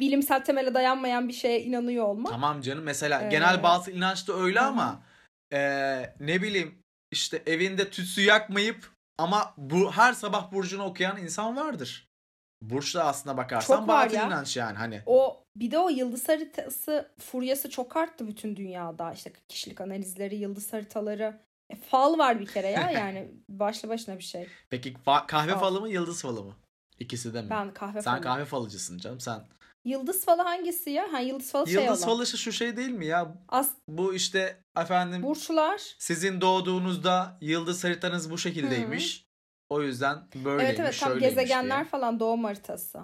bilimsel 0.00 0.44
temele 0.44 0.74
dayanmayan 0.74 1.28
bir 1.28 1.32
şeye 1.32 1.62
inanıyor 1.62 2.04
olmak. 2.04 2.32
Tamam 2.32 2.60
canım 2.60 2.84
mesela 2.84 3.22
Ee, 3.22 3.28
genel 3.28 3.62
batıl 3.62 3.92
inanç 3.92 4.28
da 4.28 4.32
öyle 4.36 4.60
hı. 4.60 4.64
ama 4.64 5.02
eee, 5.52 6.14
ne 6.20 6.42
bileyim 6.42 6.82
işte 7.10 7.42
evinde 7.46 7.90
tütsü 7.90 8.22
yakmayıp 8.22 8.90
ama 9.18 9.54
bu 9.56 9.92
her 9.92 10.12
sabah 10.12 10.52
burcunu 10.52 10.84
okuyan 10.84 11.16
insan 11.16 11.56
vardır. 11.56 12.10
Burç 12.62 12.94
da 12.94 13.04
aslında 13.04 13.36
bakarsan 13.36 13.76
Çok 13.76 13.88
batıl 13.88 14.16
ya. 14.16 14.26
inanç 14.26 14.56
yani 14.56 14.76
hani. 14.78 15.02
O 15.06 15.44
bir 15.56 15.70
de 15.70 15.78
o 15.78 15.88
yıldız 15.88 16.28
haritası 16.28 17.12
furyası 17.18 17.70
çok 17.70 17.96
arttı 17.96 18.26
bütün 18.28 18.56
dünyada. 18.56 19.12
İşte 19.12 19.32
kişilik 19.48 19.80
analizleri, 19.80 20.36
yıldız 20.36 20.72
haritaları. 20.72 21.40
E, 21.70 21.76
fal 21.76 22.18
var 22.18 22.40
bir 22.40 22.46
kere 22.46 22.68
ya 22.68 22.90
yani 22.90 23.30
başlı 23.48 23.88
başına 23.88 24.18
bir 24.18 24.22
şey. 24.24 24.46
Peki 24.70 24.92
fa- 25.06 25.26
kahve 25.26 25.52
Fal. 25.52 25.60
falı 25.60 25.80
mı 25.80 25.88
yıldız 25.88 26.22
falı 26.22 26.42
mı? 26.44 26.56
İkisi 26.98 27.34
de 27.34 27.42
mi? 27.42 27.50
Ben 27.50 27.74
kahve 27.74 28.02
Sen 28.02 28.12
falı. 28.14 28.22
kahve 28.22 28.44
falıcısın 28.44 28.98
canım 28.98 29.20
sen. 29.20 29.40
Yıldız 29.84 30.24
falı 30.24 30.42
hangisi 30.42 30.90
ya? 30.90 31.12
Ha 31.12 31.18
yıldız 31.20 31.52
falı 31.52 31.66
şey 31.68 31.84
Yıldız 31.84 32.04
falı 32.04 32.26
şu- 32.26 32.52
şey 32.52 32.76
değil 32.76 32.90
mi 32.90 33.06
ya? 33.06 33.34
As 33.48 33.70
Bu 33.88 34.14
işte 34.14 34.60
efendim 34.76 35.22
burçlar. 35.22 35.94
sizin 35.98 36.40
doğduğunuzda 36.40 37.38
yıldız 37.40 37.84
haritanız 37.84 38.30
bu 38.30 38.38
şekildeymiş. 38.38 39.26
O 39.68 39.82
yüzden 39.82 40.18
böyleymiş, 40.34 40.64
Evet 40.64 40.80
evet 40.80 41.00
tam 41.00 41.18
gezegenler 41.18 41.78
diye. 41.80 41.88
falan 41.90 42.20
doğum 42.20 42.44
haritası. 42.44 43.00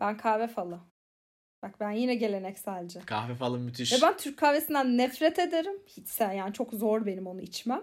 Ben 0.00 0.16
kahve 0.16 0.46
falı. 0.46 0.80
Bak 1.62 1.80
ben 1.80 1.90
yine 1.90 2.14
gelenekselci. 2.14 3.00
Kahve 3.06 3.34
falı 3.34 3.58
müthiş. 3.58 3.92
Ve 3.92 3.96
ben 4.02 4.16
Türk 4.16 4.38
kahvesinden 4.38 4.98
nefret 4.98 5.38
ederim. 5.38 5.82
Hiç 5.86 6.08
sen 6.08 6.32
yani 6.32 6.52
çok 6.52 6.72
zor 6.72 7.06
benim 7.06 7.26
onu 7.26 7.40
içmem. 7.40 7.82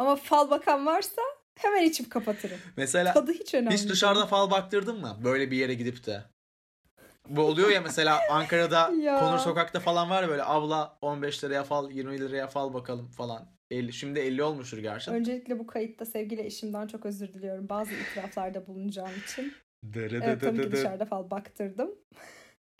Ama 0.00 0.16
fal 0.16 0.50
bakan 0.50 0.86
varsa 0.86 1.22
hemen 1.58 1.82
içip 1.84 2.10
kapatırım. 2.10 2.58
Mesela 2.76 3.12
Tadı 3.12 3.32
hiç 3.32 3.54
önemli 3.54 3.74
Hiç 3.74 3.88
dışarıda 3.88 4.26
fal 4.26 4.50
baktırdın 4.50 5.00
mı? 5.00 5.16
Böyle 5.24 5.50
bir 5.50 5.56
yere 5.56 5.74
gidip 5.74 6.06
de. 6.06 6.22
Bu 7.28 7.42
oluyor 7.42 7.68
ya 7.68 7.80
mesela 7.80 8.20
Ankara'da 8.30 8.90
Ya. 9.00 9.18
Konur 9.18 9.38
Sokak'ta 9.38 9.80
falan 9.80 10.10
var 10.10 10.22
ya 10.22 10.28
böyle 10.28 10.44
abla 10.44 10.98
15 11.02 11.44
liraya 11.44 11.64
fal 11.64 11.90
20 11.90 12.20
liraya 12.20 12.46
fal 12.46 12.74
bakalım 12.74 13.08
falan. 13.08 13.46
50, 13.70 13.92
şimdi 13.92 14.18
50 14.18 14.42
olmuştur 14.42 14.78
gerçi. 14.78 15.10
Öncelikle 15.10 15.58
bu 15.58 15.66
kayıtta 15.66 16.04
sevgili 16.04 16.42
eşimden 16.42 16.86
çok 16.86 17.06
özür 17.06 17.34
diliyorum. 17.34 17.68
Bazı 17.68 17.92
itiraflarda 17.94 18.66
bulunacağım 18.66 19.10
için. 19.24 19.54
Evet, 19.84 19.94
Dırıdıdıdıdı. 19.94 20.38
tabii 20.40 20.62
ki 20.62 20.72
dışarıda 20.72 21.04
fal 21.04 21.30
baktırdım. 21.30 21.90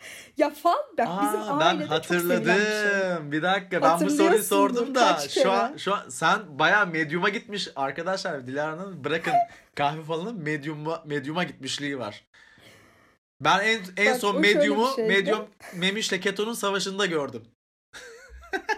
ya 0.37 0.49
fal 0.49 0.77
bak 0.97 1.07
bizim 1.21 1.41
Aa, 1.41 1.59
ben 1.59 1.65
ailede 1.65 1.87
çok 1.87 2.05
sevilen 2.05 2.39
bir 2.41 2.45
şey. 2.45 2.53
hatırladım. 2.53 3.31
Bir 3.31 3.41
dakika 3.41 3.81
ben 3.81 3.99
bu 4.01 4.09
soruyu 4.09 4.43
sordum 4.43 4.95
da 4.95 5.19
şu 5.29 5.51
an 5.51 5.77
şu 5.77 5.93
an 5.93 6.09
sen 6.09 6.59
bayağı 6.59 6.87
medyuma 6.87 7.29
gitmiş 7.29 7.69
arkadaşlar 7.75 8.47
Dilara'nın 8.47 9.03
bırakın 9.03 9.33
kahve 9.75 10.03
falının 10.03 10.43
medyuma 10.43 11.03
medyuma 11.05 11.43
gitmişliği 11.43 11.99
var. 11.99 12.25
Ben 13.41 13.59
en 13.59 13.79
en 13.97 14.13
Bak, 14.13 14.19
son 14.21 14.41
medyumu 14.41 14.89
medyum 14.97 15.47
Memiş'le 15.75 16.19
Keto'nun 16.21 16.53
savaşında 16.53 17.05
gördüm. 17.05 17.43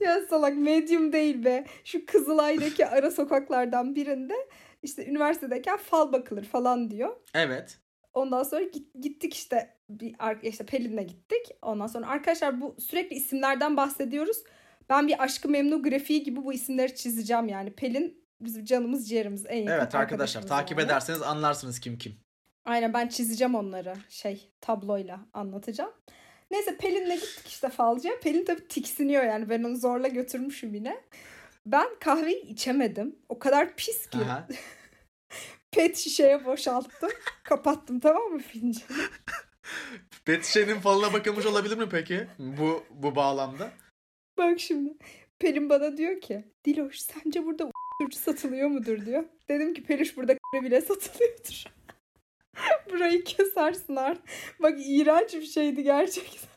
Ya 0.00 0.20
salak 0.30 0.56
medyum 0.56 1.12
değil 1.12 1.44
be. 1.44 1.64
Şu 1.84 2.06
Kızılay'daki 2.06 2.86
ara 2.86 3.10
sokaklardan 3.10 3.94
birinde 3.94 4.34
işte 4.82 5.06
üniversitedeyken 5.06 5.76
fal 5.76 6.12
bakılır 6.12 6.44
falan 6.44 6.90
diyor. 6.90 7.16
Evet. 7.34 7.78
Ondan 8.14 8.42
sonra 8.42 8.62
git- 8.62 8.94
gittik 9.00 9.34
işte 9.34 9.76
bir 9.90 10.14
işte 10.42 10.66
Pelin'le 10.66 11.06
gittik. 11.06 11.46
Ondan 11.62 11.86
sonra 11.86 12.08
arkadaşlar 12.08 12.60
bu 12.60 12.76
sürekli 12.78 13.16
isimlerden 13.16 13.76
bahsediyoruz. 13.76 14.36
Ben 14.88 15.08
bir 15.08 15.22
aşkı 15.22 15.48
memnu 15.48 15.82
grafiği 15.82 16.22
gibi 16.22 16.44
bu 16.44 16.52
isimleri 16.52 16.94
çizeceğim 16.94 17.48
yani. 17.48 17.72
Pelin 17.72 18.24
bizim 18.40 18.64
canımız 18.64 19.08
ciğerimiz 19.08 19.46
en 19.46 19.56
yakın 19.56 19.72
Evet 19.72 19.94
arkadaşlar 19.94 20.42
takip 20.42 20.78
yani. 20.78 20.86
ederseniz 20.86 21.22
anlarsınız 21.22 21.80
kim 21.80 21.98
kim. 21.98 22.16
Aynen 22.64 22.94
ben 22.94 23.08
çizeceğim 23.08 23.54
onları 23.54 23.94
şey 24.08 24.52
tabloyla 24.60 25.20
anlatacağım. 25.32 25.92
Neyse 26.50 26.76
Pelin'le 26.76 27.14
gittik 27.14 27.46
işte 27.46 27.68
falcıya. 27.68 28.20
Pelin 28.20 28.44
tabii 28.44 28.68
tiksiniyor 28.68 29.24
yani 29.24 29.48
ben 29.48 29.62
onu 29.62 29.76
zorla 29.76 30.08
götürmüşüm 30.08 30.74
yine. 30.74 31.00
Ben 31.66 31.86
kahveyi 32.00 32.46
içemedim. 32.46 33.18
O 33.28 33.38
kadar 33.38 33.76
pis 33.76 34.06
ki. 34.06 34.18
Pet 35.72 35.96
şişeye 35.96 36.44
boşalttım. 36.44 37.10
kapattım 37.44 38.00
tamam 38.00 38.22
mı 38.22 38.38
fincanı? 38.38 38.84
Betişe'nin 40.26 40.80
falına 40.80 41.12
bakılmış 41.12 41.46
olabilir 41.46 41.76
mi 41.78 41.88
peki? 41.90 42.26
Bu 42.38 42.84
bu 42.90 43.16
bağlamda. 43.16 43.70
Bak 44.38 44.60
şimdi. 44.60 44.96
Pelin 45.38 45.70
bana 45.70 45.96
diyor 45.96 46.20
ki 46.20 46.44
Diloş 46.64 47.00
sence 47.00 47.44
burada 47.44 47.64
uyuşturucu 47.64 48.24
satılıyor 48.24 48.68
mudur 48.68 49.06
diyor. 49.06 49.24
Dedim 49.48 49.74
ki 49.74 49.82
Peluş 49.82 50.16
burada 50.16 50.36
bile 50.62 50.80
satılıyordur. 50.80 51.64
Burayı 52.90 53.24
kesersin 53.24 53.96
artık. 53.96 54.24
Bak 54.62 54.78
iğrenç 54.86 55.34
bir 55.34 55.46
şeydi 55.46 55.82
gerçekten. 55.82 56.49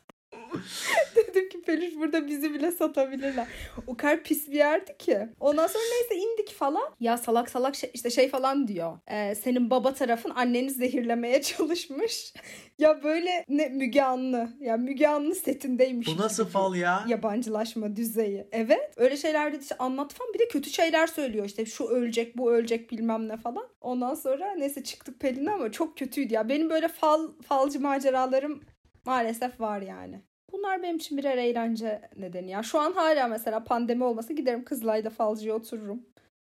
Dedim 1.16 1.48
ki 1.48 1.62
Peluş 1.62 1.96
burada 1.96 2.26
bizi 2.26 2.54
bile 2.54 2.70
satabilirler. 2.70 3.46
O 3.86 3.96
kadar 3.96 4.22
pis 4.22 4.48
bir 4.48 4.56
yerdi 4.56 4.98
ki. 4.98 5.18
Ondan 5.40 5.66
sonra 5.66 5.84
neyse 5.92 6.26
indik 6.26 6.52
falan. 6.52 6.94
Ya 7.00 7.16
salak 7.18 7.50
salak 7.50 7.76
şey, 7.76 7.90
işte 7.94 8.10
şey 8.10 8.28
falan 8.28 8.68
diyor. 8.68 8.98
Ee, 9.08 9.34
senin 9.34 9.70
baba 9.70 9.94
tarafın 9.94 10.30
anneni 10.30 10.70
zehirlemeye 10.70 11.42
çalışmış. 11.42 12.34
ya 12.78 13.02
böyle 13.02 13.44
ne 13.48 13.68
Müge 13.68 14.02
Anlı. 14.02 14.48
Ya 14.60 14.76
Müge 14.76 15.08
Anlı 15.08 15.34
setindeymiş. 15.34 16.06
Bu 16.06 16.16
nasıl 16.16 16.46
fal 16.46 16.74
ya? 16.74 17.04
yabancılaşma 17.08 17.96
düzeyi. 17.96 18.46
Evet. 18.52 18.94
Öyle 18.96 19.16
şeyler 19.16 19.52
dedi 19.52 19.62
işte 19.62 19.76
anlat 19.78 20.14
falan. 20.14 20.34
Bir 20.34 20.38
de 20.38 20.48
kötü 20.48 20.70
şeyler 20.70 21.06
söylüyor 21.06 21.44
işte 21.44 21.66
şu 21.66 21.84
ölecek 21.84 22.36
bu 22.36 22.52
ölecek 22.52 22.90
bilmem 22.90 23.28
ne 23.28 23.36
falan. 23.36 23.68
Ondan 23.80 24.14
sonra 24.14 24.54
neyse 24.54 24.84
çıktık 24.84 25.20
Pelin'e 25.20 25.50
ama 25.50 25.72
çok 25.72 25.98
kötüydü 25.98 26.34
ya. 26.34 26.48
Benim 26.48 26.70
böyle 26.70 26.88
fal 26.88 27.28
falcı 27.48 27.80
maceralarım 27.80 28.60
maalesef 29.04 29.60
var 29.60 29.80
yani. 29.82 30.22
Bunlar 30.64 30.82
benim 30.82 30.96
için 30.96 31.18
birer 31.18 31.38
eğlence 31.38 32.10
nedeni 32.16 32.50
ya. 32.50 32.62
Şu 32.62 32.80
an 32.80 32.92
hala 32.92 33.28
mesela 33.28 33.64
pandemi 33.64 34.04
olmasa 34.04 34.34
giderim 34.34 34.64
Kızılay'da 34.64 35.10
falcıya 35.10 35.54
otururum. 35.54 36.02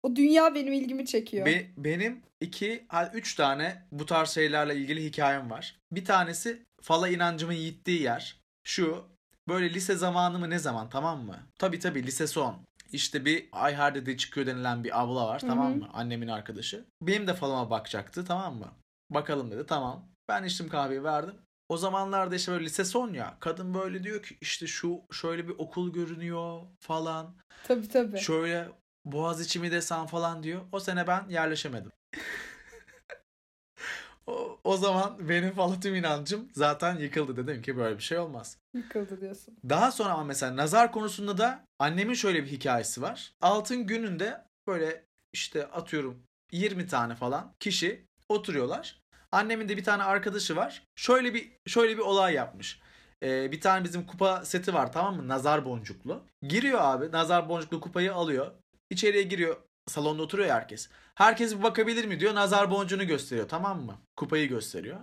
O 0.02 0.16
dünya 0.16 0.54
benim 0.54 0.72
ilgimi 0.72 1.06
çekiyor. 1.06 1.46
Be- 1.46 1.70
benim 1.76 2.22
iki, 2.40 2.86
üç 3.14 3.34
tane 3.34 3.82
bu 3.92 4.06
tarz 4.06 4.30
şeylerle 4.30 4.76
ilgili 4.76 5.04
hikayem 5.04 5.50
var. 5.50 5.80
Bir 5.92 6.04
tanesi 6.04 6.62
fala 6.82 7.08
inancımın 7.08 7.54
yittiği 7.54 8.02
yer. 8.02 8.40
Şu 8.64 9.04
böyle 9.48 9.74
lise 9.74 9.94
zamanı 9.94 10.38
mı 10.38 10.50
ne 10.50 10.58
zaman 10.58 10.90
tamam 10.90 11.24
mı? 11.24 11.36
Tabi 11.58 11.78
tabi 11.78 12.06
lise 12.06 12.26
son. 12.26 12.56
İşte 12.92 13.24
bir 13.24 13.48
Ayher 13.52 13.94
dedi 13.94 14.16
çıkıyor 14.16 14.46
denilen 14.46 14.84
bir 14.84 15.02
abla 15.02 15.26
var 15.26 15.38
tamam 15.38 15.78
mı? 15.78 15.88
Annemin 15.92 16.28
arkadaşı. 16.28 16.84
Benim 17.02 17.26
de 17.26 17.34
falıma 17.34 17.70
bakacaktı 17.70 18.24
tamam 18.24 18.56
mı? 18.56 18.68
Bakalım 19.10 19.50
dedi 19.50 19.66
tamam. 19.66 20.08
Ben 20.28 20.44
içtim 20.44 20.68
kahveyi 20.68 21.04
verdim. 21.04 21.34
O 21.70 21.76
zamanlarda 21.76 22.36
işte 22.36 22.52
böyle 22.52 22.64
lise 22.64 22.84
son 22.84 23.12
ya. 23.12 23.36
Kadın 23.40 23.74
böyle 23.74 24.02
diyor 24.02 24.22
ki 24.22 24.36
işte 24.40 24.66
şu 24.66 25.02
şöyle 25.12 25.48
bir 25.48 25.54
okul 25.58 25.92
görünüyor 25.92 26.62
falan. 26.80 27.36
Tabii 27.64 27.88
tabii. 27.88 28.18
Şöyle 28.18 28.68
Boğaziçi 29.04 29.60
mi 29.60 29.70
desem 29.70 30.06
falan 30.06 30.42
diyor. 30.42 30.62
O 30.72 30.80
sene 30.80 31.06
ben 31.06 31.28
yerleşemedim. 31.28 31.92
o, 34.26 34.60
o 34.64 34.76
zaman 34.76 35.28
benim 35.28 35.52
falan 35.52 35.80
tüm 35.80 35.94
inancım 35.94 36.48
zaten 36.54 36.98
yıkıldı. 36.98 37.36
Dedim 37.36 37.62
ki 37.62 37.76
böyle 37.76 37.98
bir 37.98 38.02
şey 38.02 38.18
olmaz. 38.18 38.58
Yıkıldı 38.74 39.20
diyorsun. 39.20 39.56
Daha 39.68 39.92
sonra 39.92 40.12
ama 40.12 40.24
mesela 40.24 40.56
nazar 40.56 40.92
konusunda 40.92 41.38
da 41.38 41.64
annemin 41.78 42.14
şöyle 42.14 42.44
bir 42.44 42.50
hikayesi 42.50 43.02
var. 43.02 43.34
Altın 43.40 43.86
gününde 43.86 44.44
böyle 44.66 45.04
işte 45.32 45.66
atıyorum 45.66 46.22
20 46.52 46.86
tane 46.86 47.14
falan 47.14 47.54
kişi 47.60 48.06
oturuyorlar. 48.28 48.99
Annemin 49.32 49.68
de 49.68 49.76
bir 49.76 49.84
tane 49.84 50.02
arkadaşı 50.02 50.56
var. 50.56 50.82
Şöyle 50.96 51.34
bir 51.34 51.52
şöyle 51.66 51.96
bir 51.96 52.02
olay 52.02 52.34
yapmış. 52.34 52.80
Ee, 53.22 53.52
bir 53.52 53.60
tane 53.60 53.84
bizim 53.84 54.06
kupa 54.06 54.44
seti 54.44 54.74
var 54.74 54.92
tamam 54.92 55.16
mı? 55.16 55.28
Nazar 55.28 55.64
boncuklu. 55.64 56.22
Giriyor 56.42 56.80
abi. 56.82 57.12
Nazar 57.12 57.48
boncuklu 57.48 57.80
kupayı 57.80 58.14
alıyor. 58.14 58.52
İçeriye 58.90 59.22
giriyor. 59.22 59.56
Salonda 59.88 60.22
oturuyor 60.22 60.50
herkes. 60.50 60.88
Herkes 61.14 61.58
bir 61.58 61.62
bakabilir 61.62 62.04
mi 62.04 62.20
diyor. 62.20 62.34
Nazar 62.34 62.70
boncuğunu 62.70 63.06
gösteriyor 63.06 63.48
tamam 63.48 63.82
mı? 63.82 63.98
Kupayı 64.16 64.48
gösteriyor. 64.48 65.00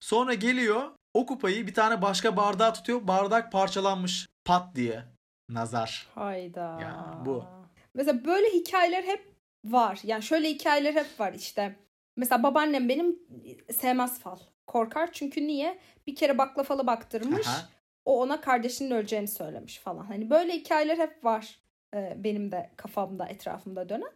Sonra 0.00 0.34
geliyor. 0.34 0.82
O 1.14 1.26
kupayı 1.26 1.66
bir 1.66 1.74
tane 1.74 2.02
başka 2.02 2.36
bardağa 2.36 2.72
tutuyor. 2.72 3.08
Bardak 3.08 3.52
parçalanmış. 3.52 4.28
Pat 4.44 4.74
diye. 4.74 5.04
Nazar. 5.48 6.08
Hayda. 6.14 6.78
Ya, 6.80 7.22
bu. 7.26 7.44
Mesela 7.94 8.24
böyle 8.24 8.46
hikayeler 8.48 9.02
hep 9.02 9.34
var. 9.64 10.00
Yani 10.02 10.22
şöyle 10.22 10.48
hikayeler 10.50 10.94
hep 10.94 11.20
var 11.20 11.32
işte. 11.32 11.76
Mesela 12.18 12.42
babaannem 12.42 12.88
benim 12.88 13.18
sevmez 13.72 14.20
fal. 14.20 14.38
Korkar 14.66 15.12
çünkü 15.12 15.46
niye? 15.46 15.78
Bir 16.06 16.14
kere 16.14 16.38
baklavalı 16.38 16.86
baktırmış. 16.86 17.46
Aha. 17.46 17.68
O 18.04 18.20
ona 18.20 18.40
kardeşinin 18.40 18.90
öleceğini 18.90 19.28
söylemiş 19.28 19.78
falan. 19.78 20.04
Hani 20.04 20.30
böyle 20.30 20.52
hikayeler 20.52 20.98
hep 20.98 21.24
var. 21.24 21.58
e, 21.94 22.14
benim 22.16 22.52
de 22.52 22.70
kafamda, 22.76 23.26
etrafımda 23.26 23.88
dönen. 23.88 24.12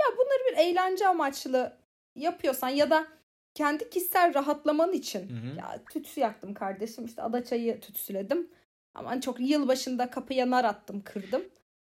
Ya 0.00 0.06
bunları 0.16 0.52
bir 0.52 0.56
eğlence 0.56 1.08
amaçlı 1.08 1.76
yapıyorsan 2.16 2.68
ya 2.68 2.90
da 2.90 3.06
kendi 3.54 3.90
kişisel 3.90 4.34
rahatlaman 4.34 4.92
için 4.92 5.28
Hı 5.28 5.34
hı. 5.34 5.56
ya 5.58 5.80
tütsü 5.90 6.20
yaktım 6.20 6.54
kardeşim 6.54 7.04
işte 7.04 7.22
adaçayı 7.22 7.80
tütsüledim. 7.80 8.50
Ama 8.94 9.20
çok 9.20 9.40
yılbaşında 9.40 10.10
kapıya 10.10 10.50
nar 10.50 10.64
attım 10.64 11.02
kırdım. 11.04 11.44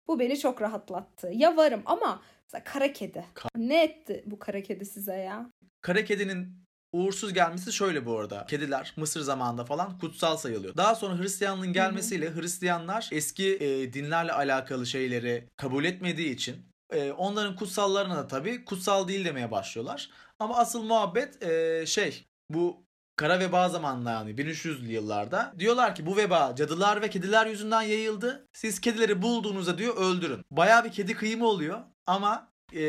Bu 0.09 0.19
beni 0.19 0.39
çok 0.39 0.63
rahatlattı. 0.63 1.31
Ya 1.35 1.57
varım 1.57 1.83
ama 1.87 2.23
mesela 2.45 2.65
kara 2.65 2.93
kedi. 2.93 3.25
Ka- 3.35 3.49
ne 3.57 3.85
etti 3.85 4.23
bu 4.27 4.39
kara 4.39 4.63
kedi 4.63 4.85
size 4.85 5.15
ya? 5.17 5.51
Kara 5.81 6.05
kedinin 6.05 6.65
uğursuz 6.93 7.33
gelmesi 7.35 7.73
şöyle 7.73 8.07
bu 8.07 8.19
arada. 8.19 8.47
Kediler 8.47 8.95
Mısır 8.97 9.21
zamanında 9.21 9.65
falan 9.65 9.99
kutsal 9.99 10.37
sayılıyor. 10.37 10.77
Daha 10.77 10.95
sonra 10.95 11.19
Hristiyanlığın 11.19 11.73
gelmesiyle 11.73 12.35
Hristiyanlar 12.35 13.09
eski 13.13 13.57
e, 13.57 13.93
dinlerle 13.93 14.33
alakalı 14.33 14.87
şeyleri 14.87 15.49
kabul 15.57 15.85
etmediği 15.85 16.35
için 16.35 16.57
e, 16.93 17.13
onların 17.13 17.57
kutsallarına 17.57 18.17
da 18.17 18.27
tabii 18.27 18.65
kutsal 18.65 19.09
değil 19.09 19.25
demeye 19.25 19.51
başlıyorlar. 19.51 20.11
Ama 20.39 20.57
asıl 20.57 20.83
muhabbet 20.83 21.43
e, 21.43 21.87
şey 21.87 22.27
bu 22.51 22.88
kara 23.19 23.41
veba 23.41 23.69
zamanında 23.69 24.11
yani 24.11 24.31
1300'lü 24.31 24.87
yıllarda 24.91 25.55
diyorlar 25.59 25.95
ki 25.95 26.07
bu 26.07 26.17
veba 26.17 26.55
cadılar 26.57 27.03
ve 27.03 27.11
kediler 27.11 27.47
yüzünden 27.47 27.83
yayıldı. 27.83 28.47
Siz 28.53 28.81
kedileri 28.81 29.23
bulduğunuzda 29.23 29.79
diyor 29.79 29.97
öldürün. 29.97 30.43
Bayağı 30.51 30.85
bir 30.85 30.93
kedi 30.93 31.15
kıyımı 31.15 31.47
oluyor 31.47 31.81
ama 32.07 32.49
e, 32.75 32.81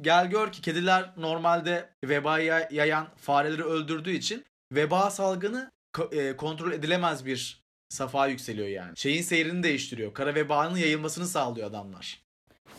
gel 0.00 0.30
gör 0.30 0.52
ki 0.52 0.60
kediler 0.62 1.10
normalde 1.16 1.90
vebayı 2.04 2.46
yay- 2.46 2.68
yayan 2.70 3.08
fareleri 3.16 3.64
öldürdüğü 3.64 4.12
için 4.12 4.44
veba 4.72 5.10
salgını 5.10 5.70
e, 6.12 6.36
kontrol 6.36 6.72
edilemez 6.72 7.26
bir 7.26 7.64
safa 7.88 8.26
yükseliyor 8.26 8.68
yani. 8.68 8.92
Şeyin 8.96 9.22
seyrini 9.22 9.62
değiştiriyor. 9.62 10.14
Kara 10.14 10.34
vebanın 10.34 10.76
yayılmasını 10.76 11.26
sağlıyor 11.26 11.68
adamlar. 11.68 12.23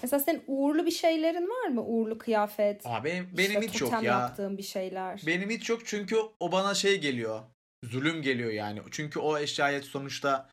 Mesela 0.04 0.20
senin 0.20 0.44
uğurlu 0.48 0.86
bir 0.86 0.92
şeylerin 0.92 1.48
var 1.50 1.68
mı? 1.68 1.82
Uğurlu 1.86 2.18
kıyafet. 2.18 2.82
Aa, 2.86 3.04
benim, 3.04 3.30
benim 3.38 3.62
işte 3.62 3.74
hiç 3.74 3.82
yok 3.82 3.92
ya. 3.92 4.02
yaptığın 4.02 4.58
bir 4.58 4.64
şeyler. 4.64 5.22
Benim 5.28 5.50
hiç 5.50 5.70
yok 5.70 5.82
çünkü 5.86 6.16
o 6.40 6.52
bana 6.52 6.74
şey 6.74 7.02
geliyor. 7.02 7.40
Zulüm 7.84 8.22
geliyor 8.22 8.52
yani. 8.52 8.82
Çünkü 8.92 9.20
o 9.20 9.38
eşyayı 9.38 9.84
sonuçta 9.84 10.50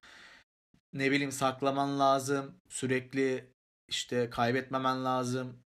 ne 0.93 1.11
bileyim 1.11 1.33
saklaman 1.33 2.01
lazım. 2.01 2.55
Sürekli 2.69 3.45
işte 3.89 4.31
kaybetmemen 4.31 5.05
lazım. 5.05 5.59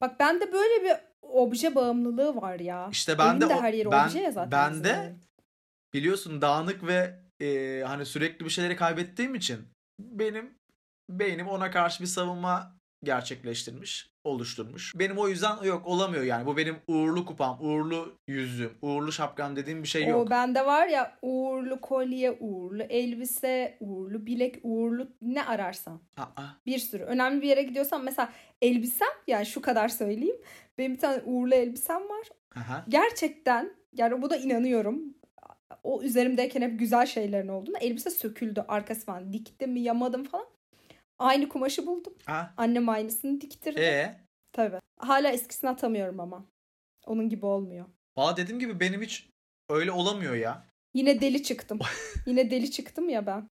Bak 0.00 0.20
bende 0.20 0.52
böyle 0.52 0.84
bir 0.84 0.92
obje 1.22 1.74
bağımlılığı 1.74 2.36
var 2.36 2.60
ya. 2.60 2.88
İşte 2.92 3.18
ben 3.18 3.40
de 3.40 3.44
Evin 3.44 3.54
o- 3.54 3.62
her 3.62 3.72
yeri 3.74 3.90
ben- 3.90 4.06
obje 4.08 4.20
ya 4.20 4.30
zaten. 4.30 4.50
ben 4.52 4.70
bizim 4.70 4.84
de 4.84 5.16
biliyorsun 5.94 6.42
dağınık 6.42 6.86
ve 6.86 7.20
e, 7.40 7.80
hani 7.86 8.06
sürekli 8.06 8.44
bir 8.44 8.50
şeyleri 8.50 8.76
kaybettiğim 8.76 9.34
için 9.34 9.68
benim 10.00 10.54
beynim 11.10 11.48
ona 11.48 11.70
karşı 11.70 12.02
bir 12.02 12.08
savunma 12.08 12.76
gerçekleştirmiş, 13.04 14.10
oluşturmuş. 14.24 14.92
Benim 14.96 15.18
o 15.18 15.28
yüzden 15.28 15.62
yok 15.62 15.86
olamıyor 15.86 16.22
yani. 16.22 16.46
Bu 16.46 16.56
benim 16.56 16.76
uğurlu 16.88 17.26
kupam, 17.26 17.58
uğurlu 17.60 18.14
yüzüğüm, 18.26 18.72
uğurlu 18.82 19.12
şapkam 19.12 19.56
dediğim 19.56 19.82
bir 19.82 19.88
şey 19.88 20.06
yok. 20.06 20.26
O 20.26 20.30
bende 20.30 20.66
var 20.66 20.86
ya 20.86 21.16
uğurlu 21.22 21.80
kolye, 21.80 22.36
uğurlu 22.40 22.82
elbise, 22.82 23.76
uğurlu 23.80 24.26
bilek, 24.26 24.56
uğurlu 24.62 25.08
ne 25.22 25.44
ararsan. 25.44 26.00
Aa, 26.16 26.42
Bir 26.66 26.78
sürü. 26.78 27.02
Önemli 27.02 27.42
bir 27.42 27.48
yere 27.48 27.62
gidiyorsam 27.62 28.02
mesela 28.04 28.32
elbisem 28.62 29.08
yani 29.26 29.46
şu 29.46 29.62
kadar 29.62 29.88
söyleyeyim. 29.88 30.36
Benim 30.78 30.92
bir 30.94 30.98
tane 31.00 31.22
uğurlu 31.24 31.54
elbisem 31.54 32.00
var. 32.08 32.28
aha. 32.56 32.84
Gerçekten 32.88 33.70
yani 33.92 34.22
bu 34.22 34.30
da 34.30 34.36
inanıyorum. 34.36 35.02
O 35.82 36.02
üzerimdeyken 36.02 36.62
hep 36.62 36.78
güzel 36.78 37.06
şeylerin 37.06 37.48
olduğunu. 37.48 37.76
Elbise 37.78 38.10
söküldü 38.10 38.64
arkası 38.68 39.06
falan. 39.06 39.32
Diktim 39.32 39.72
mi 39.72 39.80
yamadım 39.80 40.24
falan. 40.24 40.46
Aynı 41.24 41.48
kumaşı 41.48 41.86
buldum. 41.86 42.14
Aa, 42.26 42.42
Annem 42.56 42.88
aynısını 42.88 43.40
diktirdi. 43.40 43.80
e 43.80 44.20
Tabii. 44.52 44.78
Hala 44.98 45.28
eskisini 45.30 45.70
atamıyorum 45.70 46.20
ama. 46.20 46.44
Onun 47.06 47.28
gibi 47.28 47.46
olmuyor. 47.46 47.86
Valla 48.16 48.36
dediğim 48.36 48.60
gibi 48.60 48.80
benim 48.80 49.02
hiç 49.02 49.28
öyle 49.70 49.92
olamıyor 49.92 50.34
ya. 50.34 50.64
Yine 50.94 51.20
deli 51.20 51.42
çıktım. 51.42 51.78
Yine 52.26 52.50
deli 52.50 52.70
çıktım 52.70 53.08
ya 53.08 53.26
ben. 53.26 53.48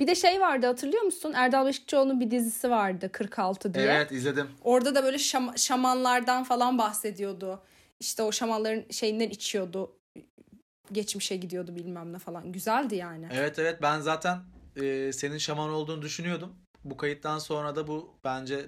Bir 0.00 0.06
de 0.06 0.14
şey 0.14 0.40
vardı 0.40 0.66
hatırlıyor 0.66 1.02
musun? 1.02 1.32
Erdal 1.32 1.66
Beşikçioğlu'nun 1.66 2.20
bir 2.20 2.30
dizisi 2.30 2.70
vardı 2.70 3.12
46 3.12 3.74
diye. 3.74 3.84
Evet 3.84 4.12
izledim. 4.12 4.48
Orada 4.64 4.94
da 4.94 5.04
böyle 5.04 5.16
şam- 5.16 5.58
şamanlardan 5.58 6.44
falan 6.44 6.78
bahsediyordu. 6.78 7.62
İşte 8.00 8.22
o 8.22 8.32
şamanların 8.32 8.84
şeyinden 8.90 9.28
içiyordu. 9.30 9.96
Geçmişe 10.92 11.36
gidiyordu 11.36 11.76
bilmem 11.76 12.12
ne 12.12 12.18
falan. 12.18 12.52
Güzeldi 12.52 12.94
yani. 12.96 13.28
Evet 13.32 13.58
evet 13.58 13.82
ben 13.82 14.00
zaten 14.00 14.38
e, 14.76 15.12
senin 15.12 15.38
şaman 15.38 15.70
olduğunu 15.70 16.02
düşünüyordum. 16.02 16.56
Bu 16.84 16.96
kayıttan 16.96 17.38
sonra 17.38 17.76
da 17.76 17.86
bu 17.86 18.14
bence 18.24 18.66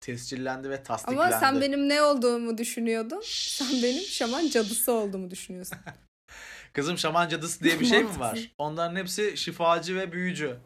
tescillendi 0.00 0.70
ve 0.70 0.82
tasdiklendi. 0.82 1.20
Ama 1.22 1.40
sen 1.40 1.60
benim 1.60 1.88
ne 1.88 2.02
olduğumu 2.02 2.58
düşünüyordun. 2.58 3.22
Sen 3.24 3.82
benim 3.82 4.02
şaman 4.02 4.48
cadısı 4.48 4.92
olduğumu 4.92 5.30
düşünüyorsun. 5.30 5.78
Kızım 6.72 6.98
şaman 6.98 7.28
cadısı 7.28 7.64
diye 7.64 7.80
bir 7.80 7.86
şey 7.86 8.02
mi 8.04 8.20
var? 8.20 8.50
Onların 8.58 8.96
hepsi 8.96 9.36
şifacı 9.36 9.96
ve 9.96 10.12
büyücü. 10.12 10.56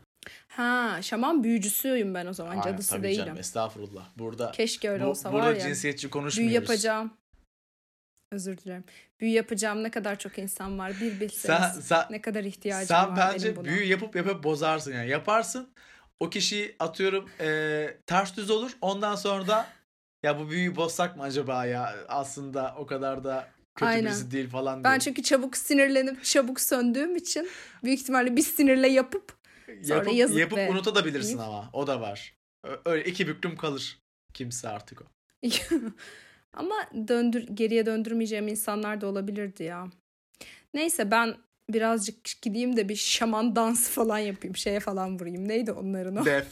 Ha, 0.48 0.98
şaman 1.02 1.44
büyücüsüyüm 1.44 2.14
ben 2.14 2.26
o 2.26 2.32
zaman. 2.32 2.50
Aynen, 2.50 2.62
cadısı 2.62 2.90
tabii 2.90 3.02
değilim. 3.02 3.24
canım 3.24 3.38
estağfurullah. 3.38 4.08
Burada 4.18 4.50
Keşke 4.50 4.90
öyle 4.90 5.04
bu, 5.04 5.08
olsa 5.08 5.32
burada 5.32 5.46
var 5.46 5.54
ya. 5.54 5.60
cinsiyetçi 5.60 6.02
Büyü 6.02 6.10
konuşmuyoruz. 6.10 6.54
yapacağım. 6.54 7.12
Özür 8.32 8.58
dilerim. 8.58 8.84
Büyü 9.20 9.32
yapacağım 9.32 9.82
ne 9.82 9.90
kadar 9.90 10.18
çok 10.18 10.38
insan 10.38 10.78
var. 10.78 10.92
Bir 11.00 11.20
bilseniz. 11.20 11.60
Sen, 11.74 11.80
sen, 11.80 12.06
ne 12.10 12.20
kadar 12.20 12.44
ihtiyacım 12.44 12.88
sen 12.88 13.08
var 13.08 13.16
bence 13.32 13.44
benim 13.46 13.56
buna. 13.56 13.64
büyü 13.64 13.84
yapıp 13.84 14.16
yapıp 14.16 14.44
bozarsın 14.44 14.92
yani. 14.92 15.08
Yaparsın 15.10 15.68
o 16.20 16.30
kişiyi 16.30 16.76
atıyorum 16.78 17.30
e, 17.40 17.96
ters 18.06 18.36
düz 18.36 18.50
olur. 18.50 18.70
Ondan 18.80 19.14
sonra 19.16 19.46
da 19.46 19.68
ya 20.22 20.38
bu 20.38 20.50
büyüyü 20.50 20.76
bozsak 20.76 21.16
mı 21.16 21.22
acaba 21.22 21.66
ya? 21.66 21.94
Aslında 22.08 22.74
o 22.78 22.86
kadar 22.86 23.24
da 23.24 23.48
kötü 23.74 23.88
Aynen. 23.90 24.04
birisi 24.04 24.30
değil 24.30 24.48
falan 24.48 24.84
Ben 24.84 24.90
diye. 24.92 25.00
çünkü 25.00 25.22
çabuk 25.22 25.56
sinirlenip 25.56 26.24
çabuk 26.24 26.60
söndüğüm 26.60 27.16
için 27.16 27.48
büyük 27.84 28.00
ihtimalle 28.00 28.36
bir 28.36 28.42
sinirle 28.42 28.88
yapıp 28.88 29.32
sonra 29.82 29.94
yapıp, 29.98 30.14
yazıp 30.14 30.38
yapıp 30.38 30.58
ve- 30.58 30.70
unutabilirsin 30.70 31.38
ama. 31.38 31.70
O 31.72 31.86
da 31.86 32.00
var. 32.00 32.34
Öyle 32.84 33.04
iki 33.10 33.28
büklüm 33.28 33.56
kalır. 33.56 33.98
Kimse 34.34 34.68
artık 34.68 35.02
o. 35.02 35.04
ama 36.52 36.74
döndür 37.08 37.46
geriye 37.54 37.86
döndürmeyeceğim 37.86 38.48
insanlar 38.48 39.00
da 39.00 39.06
olabilirdi 39.06 39.62
ya. 39.62 39.86
Neyse 40.74 41.10
ben 41.10 41.36
birazcık 41.72 42.42
gideyim 42.42 42.76
de 42.76 42.88
bir 42.88 42.96
şaman 42.96 43.56
dansı 43.56 43.90
falan 43.90 44.18
yapayım. 44.18 44.56
Şeye 44.56 44.80
falan 44.80 45.18
vurayım. 45.20 45.48
Neydi 45.48 45.72
onların 45.72 46.16
o? 46.16 46.24
Def. 46.24 46.46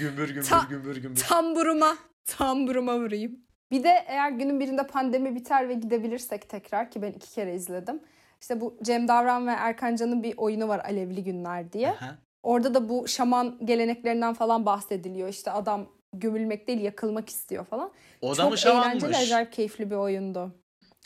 Gümbür 0.00 0.28
gümbür 0.28 0.48
Ta- 0.48 0.66
gümbür 0.70 0.96
gümbür. 0.96 1.20
Tamburuma. 1.20 1.96
Tamburuma 2.24 2.98
vurayım. 2.98 3.40
Bir 3.70 3.82
de 3.84 4.04
eğer 4.06 4.30
günün 4.30 4.60
birinde 4.60 4.86
pandemi 4.86 5.34
biter 5.34 5.68
ve 5.68 5.74
gidebilirsek 5.74 6.48
tekrar 6.48 6.90
ki 6.90 7.02
ben 7.02 7.12
iki 7.12 7.30
kere 7.30 7.54
izledim. 7.54 8.00
İşte 8.40 8.60
bu 8.60 8.78
Cem 8.82 9.08
Davran 9.08 9.46
ve 9.46 9.50
Erkan 9.50 9.96
Can'ın 9.96 10.22
bir 10.22 10.34
oyunu 10.36 10.68
var 10.68 10.78
Alevli 10.84 11.24
Günler 11.24 11.72
diye. 11.72 11.90
Aha. 11.90 12.18
Orada 12.42 12.74
da 12.74 12.88
bu 12.88 13.08
şaman 13.08 13.58
geleneklerinden 13.64 14.34
falan 14.34 14.66
bahsediliyor. 14.66 15.28
İşte 15.28 15.50
adam 15.50 15.86
gömülmek 16.12 16.68
değil 16.68 16.80
yakılmak 16.80 17.28
istiyor 17.28 17.64
falan. 17.64 17.92
O 18.22 18.30
da 18.30 18.34
Çok 18.34 18.50
mı 18.50 18.58
şamanmış? 18.58 19.04
eğlenceli, 19.04 19.16
acayip 19.24 19.52
keyifli 19.52 19.90
bir 19.90 19.96
oyundu. 19.96 20.54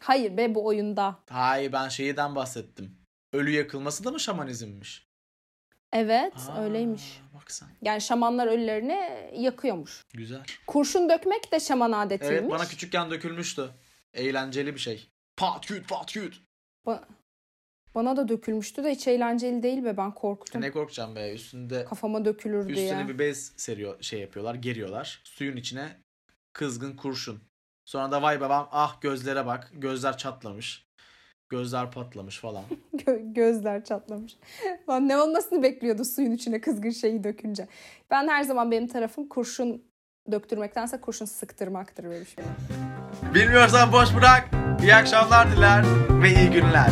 Hayır 0.01 0.37
be 0.37 0.55
bu 0.55 0.67
oyunda. 0.67 1.17
Hayır 1.31 1.73
ben 1.73 1.89
şeyden 1.89 2.35
bahsettim. 2.35 2.97
Ölü 3.33 3.51
yakılması 3.51 4.05
da 4.05 4.11
mı 4.11 4.21
şamanizmmiş? 4.21 5.11
Evet 5.93 6.33
Aa, 6.49 6.63
öyleymiş. 6.63 7.21
Bak 7.35 7.51
sen. 7.53 7.69
Yani 7.83 8.01
şamanlar 8.01 8.47
ölülerini 8.47 9.31
yakıyormuş. 9.43 10.05
Güzel. 10.15 10.43
Kurşun 10.67 11.09
dökmek 11.09 11.53
de 11.53 11.61
şaman 11.61 11.93
adetiymiş. 11.93 12.39
Evet 12.41 12.51
bana 12.51 12.65
küçükken 12.65 13.11
dökülmüştü. 13.11 13.71
Eğlenceli 14.15 14.75
bir 14.75 14.81
şey. 14.81 15.11
Pat 15.37 15.67
küt 15.67 15.89
pat 15.89 16.13
küt. 16.13 16.41
Ba- 16.87 17.05
bana 17.95 18.17
da 18.17 18.29
dökülmüştü 18.29 18.85
de 18.85 18.91
hiç 18.91 19.09
eğlenceli 19.09 19.63
değil 19.63 19.85
be 19.85 19.97
ben 19.97 20.15
korktum. 20.15 20.61
Ne 20.61 20.71
korkacağım 20.71 21.17
be 21.17 21.33
üstünde 21.35 21.85
Kafama 21.85 22.25
dökülür 22.25 22.69
diye. 22.75 22.85
üstüne 22.87 23.09
bir 23.09 23.19
bez 23.19 23.53
seriyor 23.57 24.03
şey 24.03 24.21
yapıyorlar 24.21 24.55
geriyorlar. 24.55 25.21
Suyun 25.25 25.57
içine 25.57 26.03
kızgın 26.53 26.97
kurşun. 26.97 27.43
Sonra 27.85 28.13
da 28.13 28.23
vay 28.23 28.41
babam 28.41 28.69
ah 28.73 29.01
gözlere 29.01 29.47
bak. 29.47 29.71
Gözler 29.73 30.17
çatlamış. 30.19 30.90
Gözler 31.51 31.91
patlamış 31.91 32.39
falan. 32.39 32.63
Gö- 32.97 33.33
gözler 33.35 33.85
çatlamış. 33.85 34.37
Lan 34.89 35.09
ne 35.09 35.19
olmasını 35.19 35.63
bekliyordu 35.63 36.05
suyun 36.05 36.33
içine 36.33 36.61
kızgın 36.61 36.91
şeyi 36.91 37.25
dökünce. 37.25 37.67
Ben 38.11 38.29
her 38.29 38.43
zaman 38.43 38.71
benim 38.71 38.89
tarafım 38.89 39.29
kurşun 39.29 39.83
döktürmektense 40.33 41.01
kurşun 41.01 41.25
sıktırmaktır 41.27 42.05
böyle 42.05 42.21
bir 42.21 42.27
şey. 42.27 42.45
Bilmiyorsan 43.35 43.93
boş 43.93 44.17
bırak. 44.17 44.49
İyi 44.83 44.95
akşamlar 44.95 45.53
diler 45.57 45.85
ve 46.23 46.31
iyi 46.31 46.51
günler. 46.51 46.91